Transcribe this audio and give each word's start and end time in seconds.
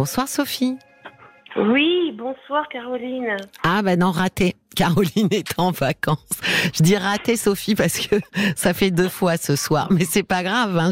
Bonsoir 0.00 0.28
Sophie. 0.28 0.78
Oui, 1.56 2.14
bonsoir 2.16 2.66
Caroline. 2.70 3.36
Ah 3.62 3.82
ben 3.82 3.98
non, 3.98 4.12
raté. 4.12 4.56
Caroline 4.74 5.28
est 5.30 5.52
en 5.58 5.72
vacances. 5.72 6.40
Je 6.74 6.82
dis 6.82 6.96
raté 6.96 7.36
Sophie 7.36 7.74
parce 7.74 8.06
que 8.06 8.16
ça 8.56 8.72
fait 8.72 8.90
deux 8.90 9.10
fois 9.10 9.36
ce 9.36 9.56
soir, 9.56 9.88
mais 9.90 10.06
c'est 10.06 10.22
pas 10.22 10.42
grave. 10.42 10.78
Hein. 10.78 10.90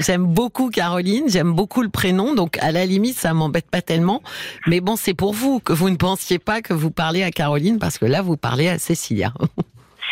j'aime 0.00 0.26
beaucoup 0.26 0.70
Caroline, 0.70 1.28
j'aime 1.28 1.52
beaucoup 1.52 1.82
le 1.82 1.88
prénom, 1.88 2.34
donc 2.34 2.58
à 2.58 2.72
la 2.72 2.84
limite 2.84 3.16
ça 3.16 3.32
m'embête 3.32 3.70
pas 3.70 3.80
tellement. 3.80 4.24
Mais 4.66 4.80
bon, 4.80 4.96
c'est 4.96 5.14
pour 5.14 5.32
vous 5.32 5.60
que 5.60 5.72
vous 5.72 5.88
ne 5.88 5.96
pensiez 5.96 6.40
pas 6.40 6.62
que 6.62 6.74
vous 6.74 6.90
parlez 6.90 7.22
à 7.22 7.30
Caroline 7.30 7.78
parce 7.78 7.96
que 7.96 8.06
là 8.06 8.22
vous 8.22 8.36
parlez 8.36 8.68
à 8.68 8.78
Cécilia. 8.78 9.32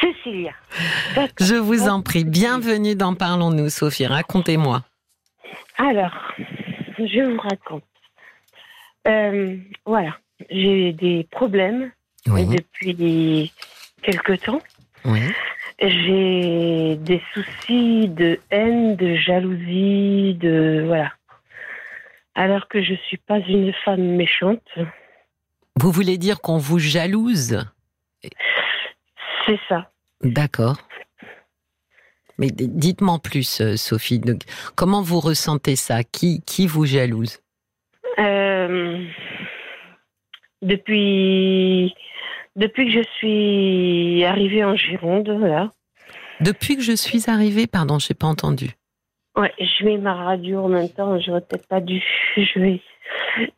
Cécilia. 0.01 0.53
Je 1.41 1.57
vous 1.57 1.89
en 1.89 2.01
prie, 2.01 2.25
bienvenue 2.25 2.95
dans 2.95 3.17
Parlons-nous, 3.17 3.71
Sophie. 3.71 4.07
Racontez-moi. 4.07 4.85
Alors, 5.79 6.13
je 6.99 7.21
vous 7.21 7.41
raconte. 7.41 7.85
Euh, 9.07 9.57
voilà, 9.85 10.17
j'ai 10.51 10.93
des 10.93 11.27
problèmes 11.31 11.93
depuis 12.27 13.53
quelque 14.03 14.33
temps. 14.33 14.61
J'ai 15.79 16.97
des 16.97 17.23
soucis 17.33 18.09
de 18.09 18.41
haine, 18.51 18.97
de 18.97 19.15
jalousie, 19.15 20.35
de 20.35 20.85
voilà. 20.87 21.13
Alors 22.35 22.69
que 22.69 22.83
je 22.83 22.95
suis 22.95 23.19
pas 23.19 23.39
une 23.39 23.73
femme 23.85 24.17
méchante. 24.17 24.69
Vous 25.79 25.93
voulez 25.93 26.19
dire 26.19 26.41
qu'on 26.41 26.59
vous 26.59 26.79
jalouse? 26.79 27.65
C'est 29.47 29.61
ça. 29.69 29.91
D'accord. 30.23 30.86
Mais 32.39 32.49
dites-moi 32.51 33.19
plus, 33.23 33.61
euh, 33.61 33.77
Sophie. 33.77 34.21
Comment 34.75 35.03
vous 35.03 35.21
ressentez 35.21 35.77
ça? 35.77 36.05
Qui, 36.05 36.43
qui 36.43 36.67
vous 36.67 36.85
jalouse? 36.85 37.39
Euh, 38.19 39.05
depuis, 40.63 41.95
depuis 42.57 42.87
que 42.87 42.93
je 42.93 43.09
suis 43.19 44.25
arrivée 44.25 44.65
en 44.65 44.77
Gironde, 44.77 45.29
là. 45.29 45.71
Depuis 46.41 46.77
que 46.77 46.83
je 46.83 46.93
suis 46.93 47.31
arrivée, 47.31 47.67
pardon, 47.67 47.99
je 47.99 48.09
n'ai 48.11 48.15
pas 48.15 48.27
entendu. 48.27 48.71
Ouais, 49.37 49.53
je 49.59 49.85
mets 49.85 49.99
ma 49.99 50.15
radio 50.15 50.61
en 50.61 50.69
même 50.69 50.89
temps, 50.89 51.19
j'aurais 51.21 51.43
peut-être 51.43 51.69
pas 51.69 51.81
dû. 51.81 52.03
Je 52.37 52.59
vais. 52.59 52.81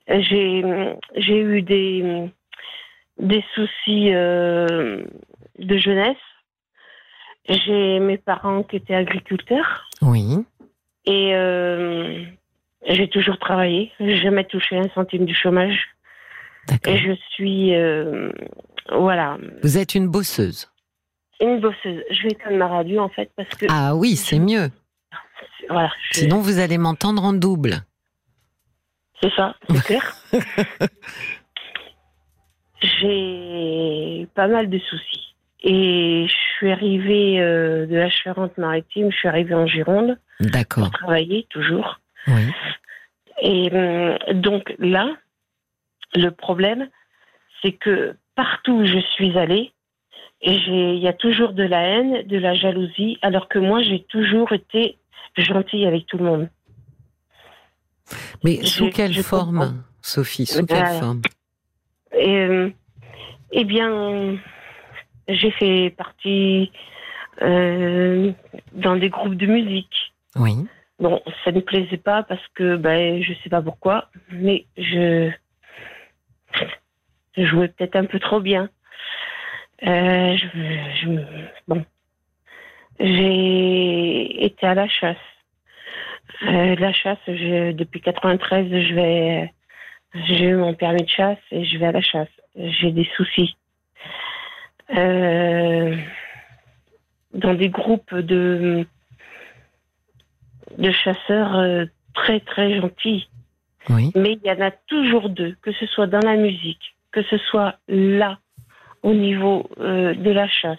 J'ai, 0.08 0.64
j'ai 1.16 1.38
eu 1.38 1.62
des, 1.62 2.28
des 3.18 3.44
soucis 3.54 4.12
euh, 4.12 5.04
de 5.58 5.78
jeunesse. 5.78 6.16
J'ai 7.48 7.98
mes 7.98 8.18
parents 8.18 8.62
qui 8.62 8.76
étaient 8.76 8.94
agriculteurs. 8.94 9.88
Oui. 10.02 10.44
Et 11.06 11.34
euh, 11.34 12.24
j'ai 12.86 13.08
toujours 13.08 13.38
travaillé, 13.38 13.90
j'ai 13.98 14.16
jamais 14.16 14.44
touché 14.44 14.76
un 14.76 14.88
centime 14.94 15.24
du 15.24 15.34
chômage. 15.34 15.78
Et 16.86 16.98
je 16.98 17.12
suis, 17.30 17.74
euh, 17.74 18.30
voilà. 18.92 19.38
Vous 19.62 19.78
êtes 19.78 19.94
une 19.94 20.08
bosseuse. 20.08 20.70
Une 21.40 21.60
bosseuse. 21.60 22.02
Je 22.10 22.22
vais 22.24 22.28
éteindre 22.32 22.56
ma 22.56 22.68
radio 22.68 23.00
en 23.00 23.08
fait 23.08 23.30
parce 23.36 23.48
que. 23.50 23.64
Ah 23.70 23.94
oui, 23.94 24.16
c'est 24.16 24.38
mieux. 24.38 24.70
Voilà. 25.70 25.90
Sinon, 26.12 26.40
vous 26.40 26.58
allez 26.58 26.76
m'entendre 26.76 27.24
en 27.24 27.32
double. 27.32 27.76
C'est 29.22 29.32
ça, 29.34 29.54
c'est 29.68 29.84
clair. 29.84 30.16
j'ai 32.82 34.28
pas 34.34 34.46
mal 34.46 34.68
de 34.68 34.78
soucis. 34.78 35.34
Et 35.62 36.26
je 36.28 36.34
suis 36.56 36.70
arrivée 36.70 37.40
euh, 37.40 37.86
de 37.86 37.96
la 37.96 38.10
Charente-Maritime, 38.10 39.10
je 39.10 39.16
suis 39.16 39.28
arrivée 39.28 39.54
en 39.54 39.66
Gironde. 39.66 40.18
D'accord. 40.40 40.84
Pour 40.84 40.92
travailler 40.92 41.46
toujours. 41.50 42.00
Et 43.42 43.70
euh, 43.72 44.16
donc 44.34 44.74
là, 44.78 45.08
le 46.14 46.30
problème, 46.30 46.88
c'est 47.62 47.72
que 47.72 48.14
partout 48.34 48.72
où 48.72 48.86
je 48.86 48.98
suis 49.14 49.36
allée, 49.38 49.72
il 50.42 50.98
y 50.98 51.08
a 51.08 51.12
toujours 51.12 51.52
de 51.52 51.64
la 51.64 51.82
haine, 51.82 52.22
de 52.26 52.38
la 52.38 52.54
jalousie, 52.54 53.18
alors 53.22 53.48
que 53.48 53.58
moi, 53.58 53.82
j'ai 53.82 54.04
toujours 54.04 54.52
été 54.52 54.96
gentille 55.36 55.86
avec 55.86 56.06
tout 56.06 56.18
le 56.18 56.24
monde. 56.24 56.48
Mais 58.44 58.64
sous 58.64 58.90
quelle 58.90 59.14
forme, 59.14 59.82
Sophie? 60.00 60.46
Sous 60.46 60.64
quelle 60.66 60.86
forme? 60.86 61.22
euh, 62.14 62.70
Eh 63.52 63.64
bien, 63.64 64.36
j'ai 65.28 65.50
fait 65.50 65.90
partie 65.90 66.72
euh, 67.42 68.32
dans 68.72 68.96
des 68.96 69.10
groupes 69.10 69.36
de 69.36 69.46
musique. 69.46 70.12
Oui. 70.36 70.66
Bon, 70.98 71.22
ça 71.44 71.52
ne 71.52 71.60
plaisait 71.60 71.98
pas 71.98 72.22
parce 72.24 72.46
que 72.54 72.76
ben, 72.76 73.22
je 73.22 73.32
sais 73.42 73.50
pas 73.50 73.62
pourquoi, 73.62 74.10
mais 74.32 74.66
je, 74.76 75.30
jouais 77.36 77.68
peut-être 77.68 77.96
un 77.96 78.06
peu 78.06 78.18
trop 78.18 78.40
bien. 78.40 78.68
Euh, 79.86 80.36
je, 80.36 81.08
bon, 81.68 81.84
j'ai 82.98 84.44
été 84.44 84.66
à 84.66 84.74
la 84.74 84.88
chasse. 84.88 85.16
Euh, 86.42 86.74
la 86.76 86.92
chasse, 86.92 87.18
depuis 87.28 88.00
93, 88.00 88.66
je 88.68 88.94
vais, 88.94 89.52
j'ai 90.26 90.46
eu 90.46 90.56
mon 90.56 90.74
permis 90.74 91.04
de 91.04 91.08
chasse 91.08 91.38
et 91.52 91.64
je 91.64 91.78
vais 91.78 91.86
à 91.86 91.92
la 91.92 92.00
chasse. 92.00 92.28
J'ai 92.56 92.90
des 92.90 93.08
soucis. 93.16 93.56
Euh, 94.96 95.96
dans 97.34 97.54
des 97.54 97.68
groupes 97.68 98.14
de 98.14 98.86
de 100.78 100.90
chasseurs 100.90 101.56
euh, 101.56 101.86
très 102.14 102.40
très 102.40 102.78
gentils. 102.80 103.28
Oui. 103.90 104.12
Mais 104.14 104.32
il 104.42 104.46
y 104.46 104.50
en 104.50 104.60
a 104.60 104.70
toujours 104.70 105.28
deux, 105.28 105.56
que 105.62 105.72
ce 105.72 105.86
soit 105.86 106.06
dans 106.06 106.20
la 106.20 106.36
musique, 106.36 106.94
que 107.10 107.22
ce 107.22 107.38
soit 107.38 107.76
là, 107.88 108.38
au 109.02 109.14
niveau 109.14 109.68
euh, 109.78 110.14
de 110.14 110.30
la 110.30 110.46
chasse. 110.48 110.78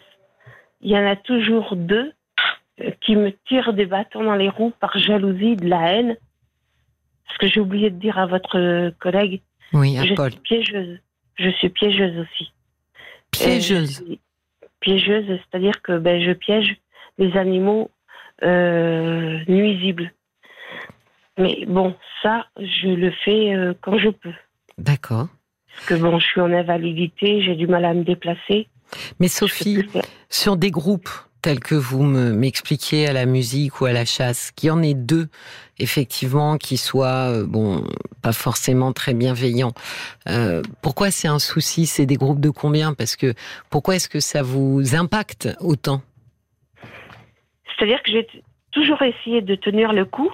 Il 0.82 0.92
y 0.92 0.98
en 0.98 1.06
a 1.06 1.16
toujours 1.16 1.76
deux 1.76 2.14
euh, 2.82 2.92
qui 3.02 3.16
me 3.16 3.32
tirent 3.48 3.74
des 3.74 3.86
bâtons 3.86 4.24
dans 4.24 4.36
les 4.36 4.50
roues 4.50 4.74
par 4.80 4.98
jalousie, 4.98 5.56
de 5.56 5.68
la 5.68 5.92
haine. 5.92 6.18
Ce 7.32 7.38
que 7.38 7.48
j'ai 7.48 7.60
oublié 7.60 7.90
de 7.90 8.00
dire 8.00 8.18
à 8.18 8.26
votre 8.26 8.92
collègue. 9.00 9.42
Oui, 9.74 9.98
à 9.98 10.06
je 10.06 10.14
Paul. 10.14 10.32
suis 10.32 10.42
piégeuse. 10.42 11.00
Je 11.36 11.50
suis 11.50 11.70
piégeuse 11.70 12.18
aussi. 12.18 12.52
Piégeuse. 13.32 14.04
piégeuse, 14.80 15.26
c'est-à-dire 15.28 15.82
que 15.82 15.98
ben, 15.98 16.22
je 16.22 16.32
piège 16.32 16.78
les 17.18 17.36
animaux 17.38 17.92
euh, 18.44 19.40
nuisible. 19.48 20.12
Mais 21.38 21.66
bon, 21.68 21.96
ça, 22.22 22.48
je 22.58 22.88
le 22.88 23.12
fais 23.24 23.54
euh, 23.54 23.74
quand 23.82 23.98
je 23.98 24.10
peux. 24.10 24.34
D'accord. 24.78 25.28
Parce 25.74 25.86
que 25.88 25.94
bon, 25.96 26.20
je 26.20 26.26
suis 26.26 26.42
en 26.42 26.52
invalidité, 26.52 27.42
j'ai 27.42 27.56
du 27.56 27.68
mal 27.68 27.86
à 27.86 27.94
me 27.94 28.04
déplacer. 28.04 28.68
Mais 29.20 29.28
Sophie, 29.28 29.86
sur 30.30 30.58
des 30.58 30.72
groupes 30.72 31.10
tels 31.42 31.60
que 31.60 31.76
vous 31.76 32.04
m'expliquiez 32.04 33.08
à 33.08 33.14
la 33.14 33.26
musique 33.26 33.82
ou 33.82 33.86
à 33.86 33.94
la 33.94 34.06
chasse, 34.06 34.52
qu'il 34.52 34.68
y 34.68 34.72
en 34.72 34.82
ait 34.82 34.94
deux, 34.94 35.28
effectivement, 35.78 36.58
qui 36.58 36.78
soient, 36.78 37.32
euh, 37.32 37.46
bon, 37.46 37.84
pas 38.22 38.34
forcément 38.34 38.94
très 38.94 39.14
bienveillants. 39.14 39.74
pourquoi 40.82 41.12
c'est 41.12 41.28
un 41.28 41.40
souci? 41.40 41.86
C'est 41.86 42.06
des 42.06 42.16
groupes 42.16 42.40
de 42.40 42.50
combien? 42.50 42.94
Parce 42.94 43.16
que 43.16 43.34
pourquoi 43.70 43.96
est-ce 43.96 44.10
que 44.10 44.20
ça 44.20 44.42
vous 44.42 44.96
impacte 44.96 45.50
autant? 45.60 46.02
C'est-à-dire 47.80 48.04
que 48.04 48.12
j'ai 48.12 48.28
toujours 48.72 49.02
essayé 49.02 49.42
de 49.42 49.56
tenir 49.56 49.94
le 49.94 50.06
coup, 50.06 50.32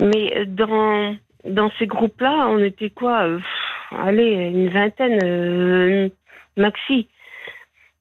mais 0.00 0.46
dans, 0.46 1.16
dans 1.44 1.70
ces 1.78 1.86
groupes-là, 1.86 2.46
on 2.48 2.58
était 2.58 2.90
quoi 2.90 3.24
euh, 3.24 3.38
Allez, 3.90 4.32
une 4.32 4.68
vingtaine 4.70 5.20
euh, 5.22 6.08
maxi. 6.56 7.08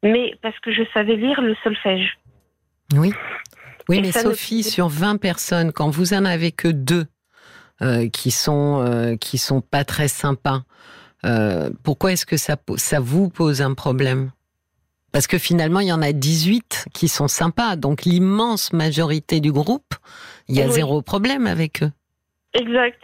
Mais 0.04 0.36
parce 0.42 0.60
que 0.60 0.72
je 0.72 0.84
savais 0.94 1.16
lire 1.16 1.42
le 1.42 1.56
solfège. 1.64 2.18
Oui. 2.94 3.12
Oui, 3.90 4.02
mais 4.02 4.12
Sophie, 4.12 4.64
sur 4.64 4.88
20 4.88 5.18
personnes, 5.18 5.74
quand 5.74 5.90
vous 5.90 6.14
en 6.14 6.24
avez 6.24 6.52
que 6.52 6.70
deux 6.70 7.06
euh, 7.82 8.08
qui 8.08 8.32
sont 8.32 9.18
qui 9.20 9.38
sont 9.38 9.60
pas 9.60 9.84
très 9.84 10.08
sympas, 10.08 10.64
pourquoi 11.84 12.14
est-ce 12.14 12.26
que 12.26 12.38
ça, 12.38 12.56
ça 12.78 13.00
vous 13.00 13.30
pose 13.30 13.62
un 13.62 13.74
problème? 13.74 14.32
Parce 15.14 15.28
que 15.28 15.38
finalement, 15.38 15.80
il 15.80 15.88
y 15.88 15.94
en 15.94 16.02
a 16.02 16.12
18 16.12 16.88
qui 16.94 17.08
sont 17.08 17.28
sympas. 17.28 17.76
Donc 17.76 18.04
l'immense 18.04 18.74
majorité 18.74 19.40
du 19.40 19.52
groupe, 19.52 19.94
il 20.48 20.58
y 20.58 20.62
a 20.62 20.68
zéro 20.68 21.02
problème 21.04 21.46
avec 21.46 21.84
eux. 21.84 21.92
Exact. 22.56 23.00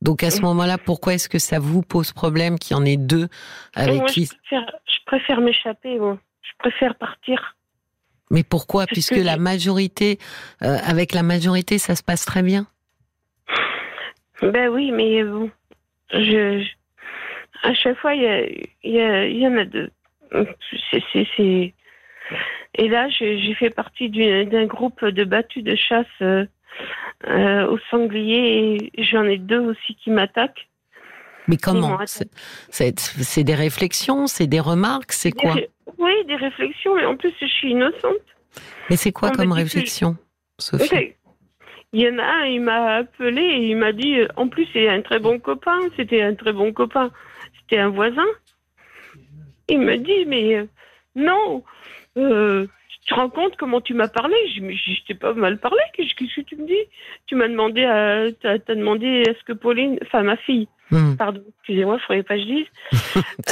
Donc 0.00 0.22
à 0.22 0.30
ce 0.30 0.42
moment-là, 0.42 0.78
pourquoi 0.78 1.14
est-ce 1.14 1.28
que 1.28 1.38
ça 1.38 1.58
vous 1.58 1.82
pose 1.82 2.12
problème 2.12 2.58
qu'il 2.58 2.76
y 2.76 2.80
en 2.80 2.84
ait 2.84 2.96
deux 2.96 3.28
avec 3.74 4.04
qui 4.06 4.28
Je 4.50 5.04
préfère, 5.06 5.40
m'échapper. 5.40 5.98
Je 5.98 6.52
préfère 6.58 6.94
partir. 6.94 7.56
Mais 8.30 8.44
pourquoi? 8.44 8.86
Puisque 8.86 9.16
la 9.16 9.36
majorité, 9.36 10.18
euh, 10.62 10.76
avec 10.84 11.14
la 11.14 11.22
majorité, 11.22 11.78
ça 11.78 11.96
se 11.96 12.02
passe 12.02 12.24
très 12.24 12.42
bien. 12.42 12.66
Ben 14.42 14.68
oui, 14.68 14.92
mais 14.92 15.24
bon, 15.24 15.50
je, 16.12 16.64
à 17.62 17.74
chaque 17.74 17.98
fois, 17.98 18.14
il 18.14 18.68
y 18.84 19.46
en 19.46 19.56
a 19.56 19.64
deux. 19.64 19.90
Et 22.74 22.88
là, 22.88 23.08
j'ai 23.08 23.54
fait 23.54 23.70
partie 23.70 24.10
d'un 24.10 24.66
groupe 24.66 25.04
de 25.04 25.24
battus 25.24 25.64
de 25.64 25.74
chasse 25.74 26.46
euh, 27.26 27.66
au 27.66 27.78
sanglier 27.90 28.90
et 28.94 29.02
j'en 29.04 29.24
ai 29.24 29.38
deux 29.38 29.60
aussi 29.60 29.94
qui 29.96 30.10
m'attaquent. 30.10 30.68
Mais 31.48 31.56
comment 31.56 31.98
C'est 32.06 33.44
des 33.44 33.54
réflexions, 33.54 34.26
c'est 34.26 34.46
des 34.46 34.60
remarques, 34.60 35.12
c'est 35.12 35.32
quoi 35.32 35.54
Oui, 35.98 36.12
des 36.26 36.36
réflexions, 36.36 36.94
mais 36.94 37.06
en 37.06 37.16
plus 37.16 37.32
je 37.40 37.46
suis 37.46 37.70
innocente. 37.70 38.16
Mais 38.90 38.96
c'est 38.96 39.12
quoi 39.12 39.30
comme 39.30 39.52
réflexion, 39.52 40.16
Sophie 40.58 41.14
il 41.92 42.02
y 42.02 42.08
en 42.08 42.18
a 42.18 42.24
un, 42.24 42.44
il 42.44 42.60
m'a 42.60 42.96
appelé 42.96 43.40
et 43.40 43.70
il 43.70 43.76
m'a 43.76 43.92
dit, 43.92 44.18
en 44.36 44.48
plus 44.48 44.66
c'est 44.72 44.88
un 44.88 45.00
très 45.00 45.18
bon 45.18 45.38
copain, 45.38 45.78
c'était 45.96 46.22
un 46.22 46.34
très 46.34 46.52
bon 46.52 46.72
copain, 46.72 47.10
c'était 47.60 47.78
un 47.78 47.88
voisin. 47.88 48.26
Il 49.68 49.80
me 49.80 49.96
dit, 49.96 50.26
mais 50.26 50.56
euh, 50.56 50.66
non, 51.14 51.62
euh, 52.16 52.66
te 53.08 53.14
rends 53.14 53.30
compte 53.30 53.56
comment 53.56 53.80
tu 53.80 53.94
m'as 53.94 54.08
parlé? 54.08 54.36
Je 54.54 54.62
je 54.70 55.04
t'ai 55.06 55.14
pas 55.14 55.32
mal 55.32 55.58
parlé, 55.58 55.80
qu'est-ce 55.94 56.14
que 56.14 56.40
tu 56.42 56.56
me 56.56 56.66
dis? 56.66 56.84
Tu 57.26 57.34
m'as 57.34 57.48
demandé, 57.48 57.84
à, 57.84 58.24
as, 58.44 58.58
demandé 58.74 59.24
est-ce 59.26 59.42
que 59.44 59.52
Pauline, 59.52 59.98
enfin 60.02 60.22
ma 60.22 60.36
fille, 60.36 60.68
hmm. 60.90 61.16
pardon, 61.16 61.42
excusez-moi, 61.58 61.96
il 61.96 62.06
faudrait 62.06 62.22
pas 62.22 62.34
que 62.34 62.40
je 62.40 62.46
dise, 62.46 62.66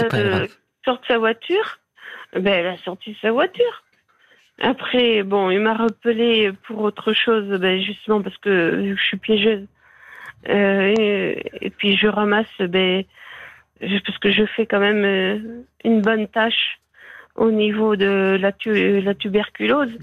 euh, 0.14 0.46
sorte 0.84 1.04
sa 1.06 1.18
voiture. 1.18 1.78
Ben, 2.32 2.52
elle 2.52 2.66
a 2.66 2.76
sorti 2.78 3.16
sa 3.22 3.32
voiture. 3.32 3.84
Après, 4.60 5.22
bon, 5.22 5.50
il 5.50 5.60
m'a 5.60 5.74
rappelé 5.74 6.52
pour 6.66 6.80
autre 6.80 7.12
chose, 7.12 7.46
ben, 7.60 7.80
justement 7.80 8.22
parce 8.22 8.36
que 8.38 8.94
je 8.96 9.02
suis 9.02 9.18
piégeuse. 9.18 9.66
Euh, 10.48 10.94
et, 10.98 11.70
puis 11.70 11.96
je 11.96 12.06
ramasse, 12.06 12.46
ben, 12.60 13.04
parce 13.80 14.18
que 14.18 14.30
je 14.30 14.44
fais 14.44 14.66
quand 14.66 14.80
même 14.80 15.04
euh, 15.04 15.64
une 15.84 16.00
bonne 16.00 16.28
tâche 16.28 16.78
au 17.36 17.50
niveau 17.50 17.96
de 17.96 18.36
la, 18.40 18.52
la 19.00 19.14
tuberculose. 19.14 19.96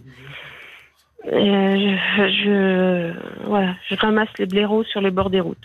Euh, 1.25 1.95
je, 2.17 3.13
voilà, 3.45 3.75
je 3.89 3.95
ramasse 3.95 4.29
les 4.39 4.45
blaireaux 4.45 4.83
sur 4.83 5.01
les 5.01 5.11
bords 5.11 5.29
des 5.29 5.39
routes. 5.39 5.57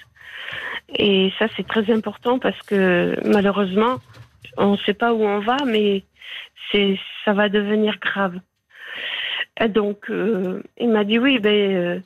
Et 0.97 1.33
ça, 1.39 1.47
c'est 1.57 1.67
très 1.67 1.91
important 1.93 2.39
parce 2.39 2.61
que 2.63 3.17
malheureusement, 3.25 3.97
on 4.57 4.73
ne 4.73 4.77
sait 4.79 4.95
pas 4.95 5.13
où 5.13 5.23
on 5.23 5.41
va, 5.41 5.57
mais 5.67 6.05
c'est, 6.71 6.99
ça 7.25 7.33
va 7.33 7.49
devenir 7.49 7.99
grave. 8.01 8.39
Donc, 9.69 10.11
euh, 10.11 10.63
il 10.79 10.91
m'a 10.91 11.05
dit 11.05 11.19
oui, 11.19 11.41
ben, 11.41 11.77
euh, 11.77 12.01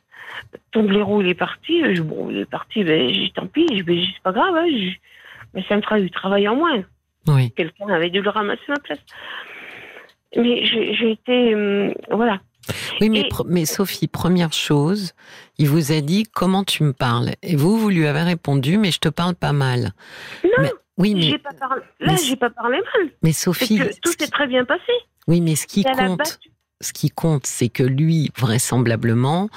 ton 0.70 0.84
blaireau, 0.84 1.20
il 1.20 1.28
est 1.28 1.34
parti. 1.34 1.94
Je, 1.94 2.02
bon, 2.02 2.30
il 2.30 2.38
est 2.38 2.50
parti, 2.50 2.82
ben, 2.82 3.12
j'ai 3.12 3.30
tant 3.30 3.46
pis, 3.46 3.82
ben, 3.82 4.02
c'est 4.06 4.22
pas 4.22 4.32
grave, 4.32 4.56
hein, 4.56 4.66
mais 5.54 5.62
ça 5.68 5.76
me 5.76 5.82
fera 5.82 6.00
du 6.00 6.10
travail 6.10 6.48
en 6.48 6.56
moins. 6.56 6.82
Oui. 7.28 7.52
Quelqu'un 7.52 7.88
avait 7.88 8.10
dû 8.10 8.20
le 8.22 8.30
ramasser 8.30 8.62
à 8.68 8.72
ma 8.72 8.78
place. 8.80 9.04
Mais 10.36 10.64
j'ai 10.64 11.12
été, 11.12 11.54
hum, 11.54 11.94
voilà. 12.10 12.40
Oui, 13.00 13.10
mais, 13.10 13.28
mais 13.46 13.64
Sophie, 13.64 14.06
première 14.06 14.52
chose, 14.52 15.12
il 15.58 15.68
vous 15.68 15.90
a 15.92 16.00
dit 16.00 16.24
comment 16.24 16.62
tu 16.62 16.84
me 16.84 16.92
parles? 16.92 17.30
Et 17.42 17.56
vous, 17.56 17.76
vous 17.76 17.88
lui 17.88 18.06
avez 18.06 18.22
répondu, 18.22 18.78
mais 18.78 18.92
je 18.92 19.00
te 19.00 19.08
parle 19.08 19.34
pas 19.34 19.52
mal. 19.52 19.92
Non, 20.44 20.68
oui, 20.96 21.14
mais, 21.14 21.38
pas 21.38 21.50
parlé, 21.58 21.82
là, 22.00 22.14
j'ai 22.16 22.36
pas 22.36 22.50
parlé 22.50 22.78
mal. 22.78 23.10
Mais 23.22 23.32
Sophie. 23.32 23.80
tout 24.02 24.12
s'est 24.18 24.28
très 24.28 24.46
bien 24.46 24.64
passé. 24.64 24.92
Oui, 25.26 25.40
mais 25.40 25.56
ce 25.56 25.66
qui 25.66 25.82
compte, 25.82 26.38
ce 26.80 26.92
qui 26.92 27.10
compte, 27.10 27.46
c'est 27.46 27.68
que 27.68 27.82
lui, 27.82 28.30
vraisemblablement, 28.38 29.48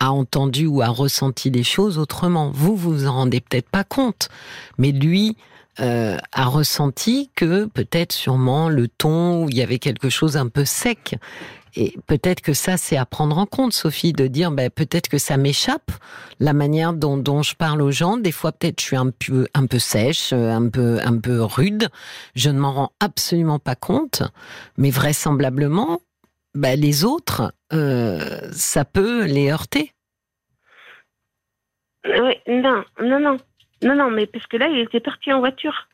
a 0.00 0.12
entendu 0.12 0.66
ou 0.66 0.82
a 0.82 0.88
ressenti 0.88 1.50
des 1.50 1.62
choses 1.62 1.98
autrement. 1.98 2.50
Vous, 2.50 2.76
vous 2.76 2.92
vous 2.92 3.06
en 3.06 3.12
rendez 3.12 3.40
peut-être 3.40 3.70
pas 3.70 3.84
compte, 3.84 4.28
mais 4.76 4.92
lui 4.92 5.36
euh, 5.80 6.16
a 6.32 6.44
ressenti 6.44 7.30
que 7.34 7.66
peut-être 7.66 8.12
sûrement 8.12 8.68
le 8.68 8.88
ton 8.88 9.44
où 9.44 9.48
il 9.48 9.56
y 9.56 9.62
avait 9.62 9.78
quelque 9.78 10.08
chose 10.08 10.36
un 10.36 10.48
peu 10.48 10.64
sec. 10.64 11.16
Et 11.76 11.96
peut-être 12.06 12.40
que 12.40 12.52
ça, 12.52 12.76
c'est 12.76 12.96
à 12.96 13.04
prendre 13.04 13.36
en 13.36 13.46
compte, 13.46 13.72
Sophie, 13.72 14.12
de 14.12 14.28
dire, 14.28 14.52
ben, 14.52 14.70
peut-être 14.70 15.08
que 15.08 15.18
ça 15.18 15.36
m'échappe, 15.36 15.90
la 16.38 16.52
manière 16.52 16.92
dont, 16.92 17.42
je 17.42 17.56
parle 17.56 17.82
aux 17.82 17.90
gens. 17.90 18.16
Des 18.16 18.30
fois, 18.30 18.52
peut-être, 18.52 18.80
je 18.80 18.86
suis 18.86 18.96
un 18.96 19.10
peu, 19.10 19.48
un 19.54 19.66
peu 19.66 19.80
sèche, 19.80 20.32
un 20.32 20.68
peu, 20.68 21.00
un 21.04 21.18
peu 21.18 21.42
rude. 21.42 21.88
Je 22.36 22.50
ne 22.50 22.60
m'en 22.60 22.72
rends 22.72 22.92
absolument 23.00 23.58
pas 23.58 23.74
compte. 23.74 24.22
Mais 24.78 24.90
vraisemblablement, 24.90 26.00
bah, 26.54 26.76
les 26.76 27.04
autres, 27.04 27.52
euh, 27.72 28.40
ça 28.52 28.84
peut 28.84 29.24
les 29.24 29.50
heurter. 29.50 29.92
Oui, 32.04 32.34
non, 32.46 32.84
non, 33.02 33.18
non. 33.18 33.36
Non, 33.84 33.94
non, 33.94 34.10
mais 34.10 34.26
parce 34.26 34.46
que 34.46 34.56
là, 34.56 34.68
il 34.68 34.78
était 34.78 35.00
parti 35.00 35.32
en 35.32 35.40
voiture. 35.40 35.88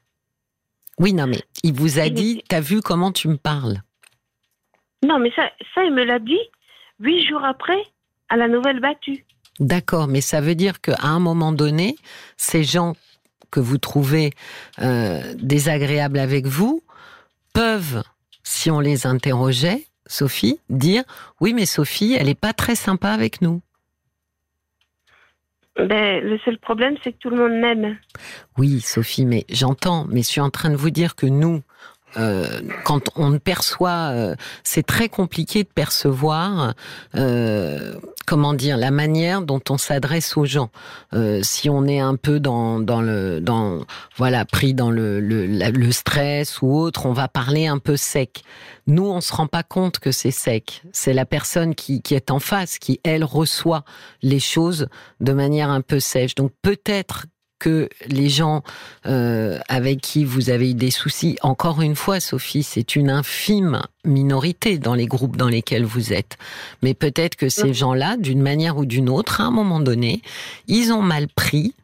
Oui, 0.99 1.13
non, 1.13 1.27
mais 1.27 1.43
il 1.63 1.73
vous 1.73 1.99
a 1.99 2.09
dit, 2.09 2.43
t'as 2.49 2.61
vu 2.61 2.81
comment 2.81 3.11
tu 3.13 3.29
me 3.29 3.37
parles 3.37 3.83
Non, 5.05 5.19
mais 5.19 5.33
ça, 5.35 5.51
ça 5.75 5.85
il 5.85 5.93
me 5.93 6.05
l'a 6.05 6.19
dit 6.19 6.41
huit 7.01 7.27
jours 7.27 7.45
après, 7.45 7.83
à 8.29 8.37
la 8.37 8.49
nouvelle 8.49 8.81
battue. 8.81 9.25
D'accord, 9.59 10.07
mais 10.07 10.21
ça 10.21 10.41
veut 10.41 10.55
dire 10.55 10.81
qu'à 10.81 10.97
un 11.03 11.19
moment 11.19 11.53
donné, 11.53 11.97
ces 12.37 12.63
gens 12.65 12.95
que 13.51 13.61
vous 13.61 13.79
trouvez 13.79 14.31
euh, 14.81 15.35
désagréables 15.37 16.19
avec 16.19 16.47
vous 16.47 16.83
peuvent, 17.53 18.03
si 18.43 18.71
on 18.71 18.81
les 18.81 19.07
interrogeait, 19.07 19.87
Sophie, 20.07 20.61
dire 20.69 21.03
oui, 21.41 21.53
mais 21.53 21.67
Sophie, 21.67 22.17
elle 22.19 22.27
n'est 22.27 22.35
pas 22.35 22.53
très 22.53 22.75
sympa 22.75 23.11
avec 23.11 23.43
nous. 23.43 23.61
Ben, 25.87 26.23
le 26.23 26.39
seul 26.45 26.59
problème, 26.59 26.97
c'est 27.03 27.13
que 27.13 27.19
tout 27.19 27.31
le 27.31 27.37
monde 27.37 27.61
m'aime. 27.61 27.97
Oui, 28.59 28.81
Sophie, 28.81 29.27
mais 29.27 29.45
j'entends, 29.49 30.07
mais 30.09 30.23
je 30.23 30.29
suis 30.29 30.41
en 30.41 30.51
train 30.51 30.71
de 30.71 30.77
vous 30.77 30.91
dire 30.91 31.15
que 31.17 31.27
nous, 31.27 31.63
euh, 32.17 32.61
quand 32.85 33.11
on 33.17 33.39
perçoit, 33.39 34.11
euh, 34.13 34.35
c'est 34.65 34.85
très 34.85 35.09
compliqué 35.09 35.63
de 35.63 35.69
percevoir, 35.69 36.75
euh, 37.17 37.95
comment 38.31 38.55
dire, 38.55 38.77
la 38.77 38.93
manière 38.93 39.43
dont 39.43 39.61
on 39.71 39.77
s'adresse 39.77 40.37
aux 40.37 40.45
gens. 40.45 40.71
si 41.43 41.69
on 41.69 41.89
est 41.89 41.99
un 41.99 42.15
peu 42.15 42.39
dans, 42.39 42.79
dans 42.79 43.03
le, 43.03 43.41
dans, 43.41 43.85
voilà, 44.17 44.45
pris 44.45 44.73
dans 44.73 44.93
le, 44.93 45.19
le, 45.19 45.47
le, 45.49 45.91
stress 45.91 46.63
ou 46.63 46.73
autre, 46.77 47.07
on 47.07 47.13
va 47.13 47.27
parler 47.27 47.67
un 47.67 47.79
peu 47.79 47.97
sec. 47.97 48.45
Nous, 48.87 49.05
on 49.05 49.21
se 49.21 49.33
rend 49.33 49.49
pas 49.49 49.65
compte 49.65 49.99
que 49.99 50.13
c'est 50.13 50.31
sec. 50.31 50.83
C'est 50.93 51.13
la 51.13 51.27
personne 51.27 51.75
qui, 51.75 52.03
qui 52.03 52.15
est 52.15 52.31
en 52.31 52.39
face 52.39 52.79
qui, 52.79 53.01
elle, 53.03 53.25
reçoit 53.25 53.85
les 54.23 54.39
choses 54.39 54.87
de 55.19 55.33
manière 55.33 55.69
un 55.69 55.81
peu 55.81 55.99
sèche. 55.99 56.37
Donc 56.37 56.53
peut-être 56.63 57.27
que 57.61 57.89
les 58.09 58.29
gens 58.29 58.65
euh, 59.07 59.59
avec 59.69 60.01
qui 60.01 60.25
vous 60.25 60.51
avez 60.51 60.73
eu 60.73 60.75
des 60.75 60.91
soucis, 60.91 61.39
encore 61.43 61.81
une 61.83 61.95
fois, 61.95 62.19
Sophie, 62.19 62.65
c'est 62.65 62.97
une 62.97 63.11
infime 63.11 63.83
minorité 64.05 64.79
dans 64.79 64.95
les 64.95 65.07
groupes 65.07 65.37
dans 65.37 65.49
lesquels 65.49 65.85
vous 65.85 66.13
êtes. 66.13 66.39
Mais 66.83 66.95
peut-être 66.95 67.37
que 67.37 67.49
ces 67.49 67.73
gens-là, 67.73 68.17
d'une 68.17 68.43
manière 68.43 68.79
ou 68.79 68.87
d'une 68.87 69.09
autre, 69.09 69.41
à 69.41 69.45
un 69.45 69.51
moment 69.53 69.79
donné, 69.79 70.23
ils 70.67 70.93
ont 70.93 71.03
mal 71.03 71.29
pris 71.29 71.75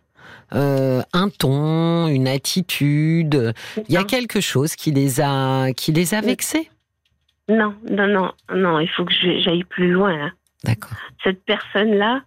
euh, 0.54 1.02
un 1.12 1.28
ton, 1.28 2.08
une 2.08 2.26
attitude. 2.26 3.52
Il 3.88 3.94
y 3.94 3.96
a 3.96 4.04
quelque 4.04 4.40
chose 4.40 4.74
qui 4.74 4.90
les 4.90 5.20
a, 5.20 5.72
qui 5.72 5.92
les 5.92 6.14
a 6.14 6.20
vexés. 6.20 6.70
Non, 7.48 7.74
non, 7.88 8.06
non, 8.08 8.32
non. 8.54 8.80
Il 8.80 8.88
faut 8.88 9.04
que 9.04 9.12
j'aille 9.12 9.64
plus 9.64 9.92
loin. 9.92 10.32
D'accord. 10.64 10.96
Cette 11.22 11.44
personne-là, 11.44 12.22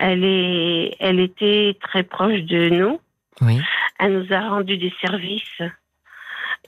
elle, 0.00 0.24
est, 0.24 0.96
elle 0.98 1.20
était 1.20 1.76
très 1.80 2.02
proche 2.02 2.40
de 2.42 2.70
nous. 2.70 3.00
Oui. 3.42 3.60
Elle 3.98 4.18
nous 4.18 4.32
a 4.32 4.40
rendu 4.48 4.78
des 4.78 4.92
services. 5.00 5.62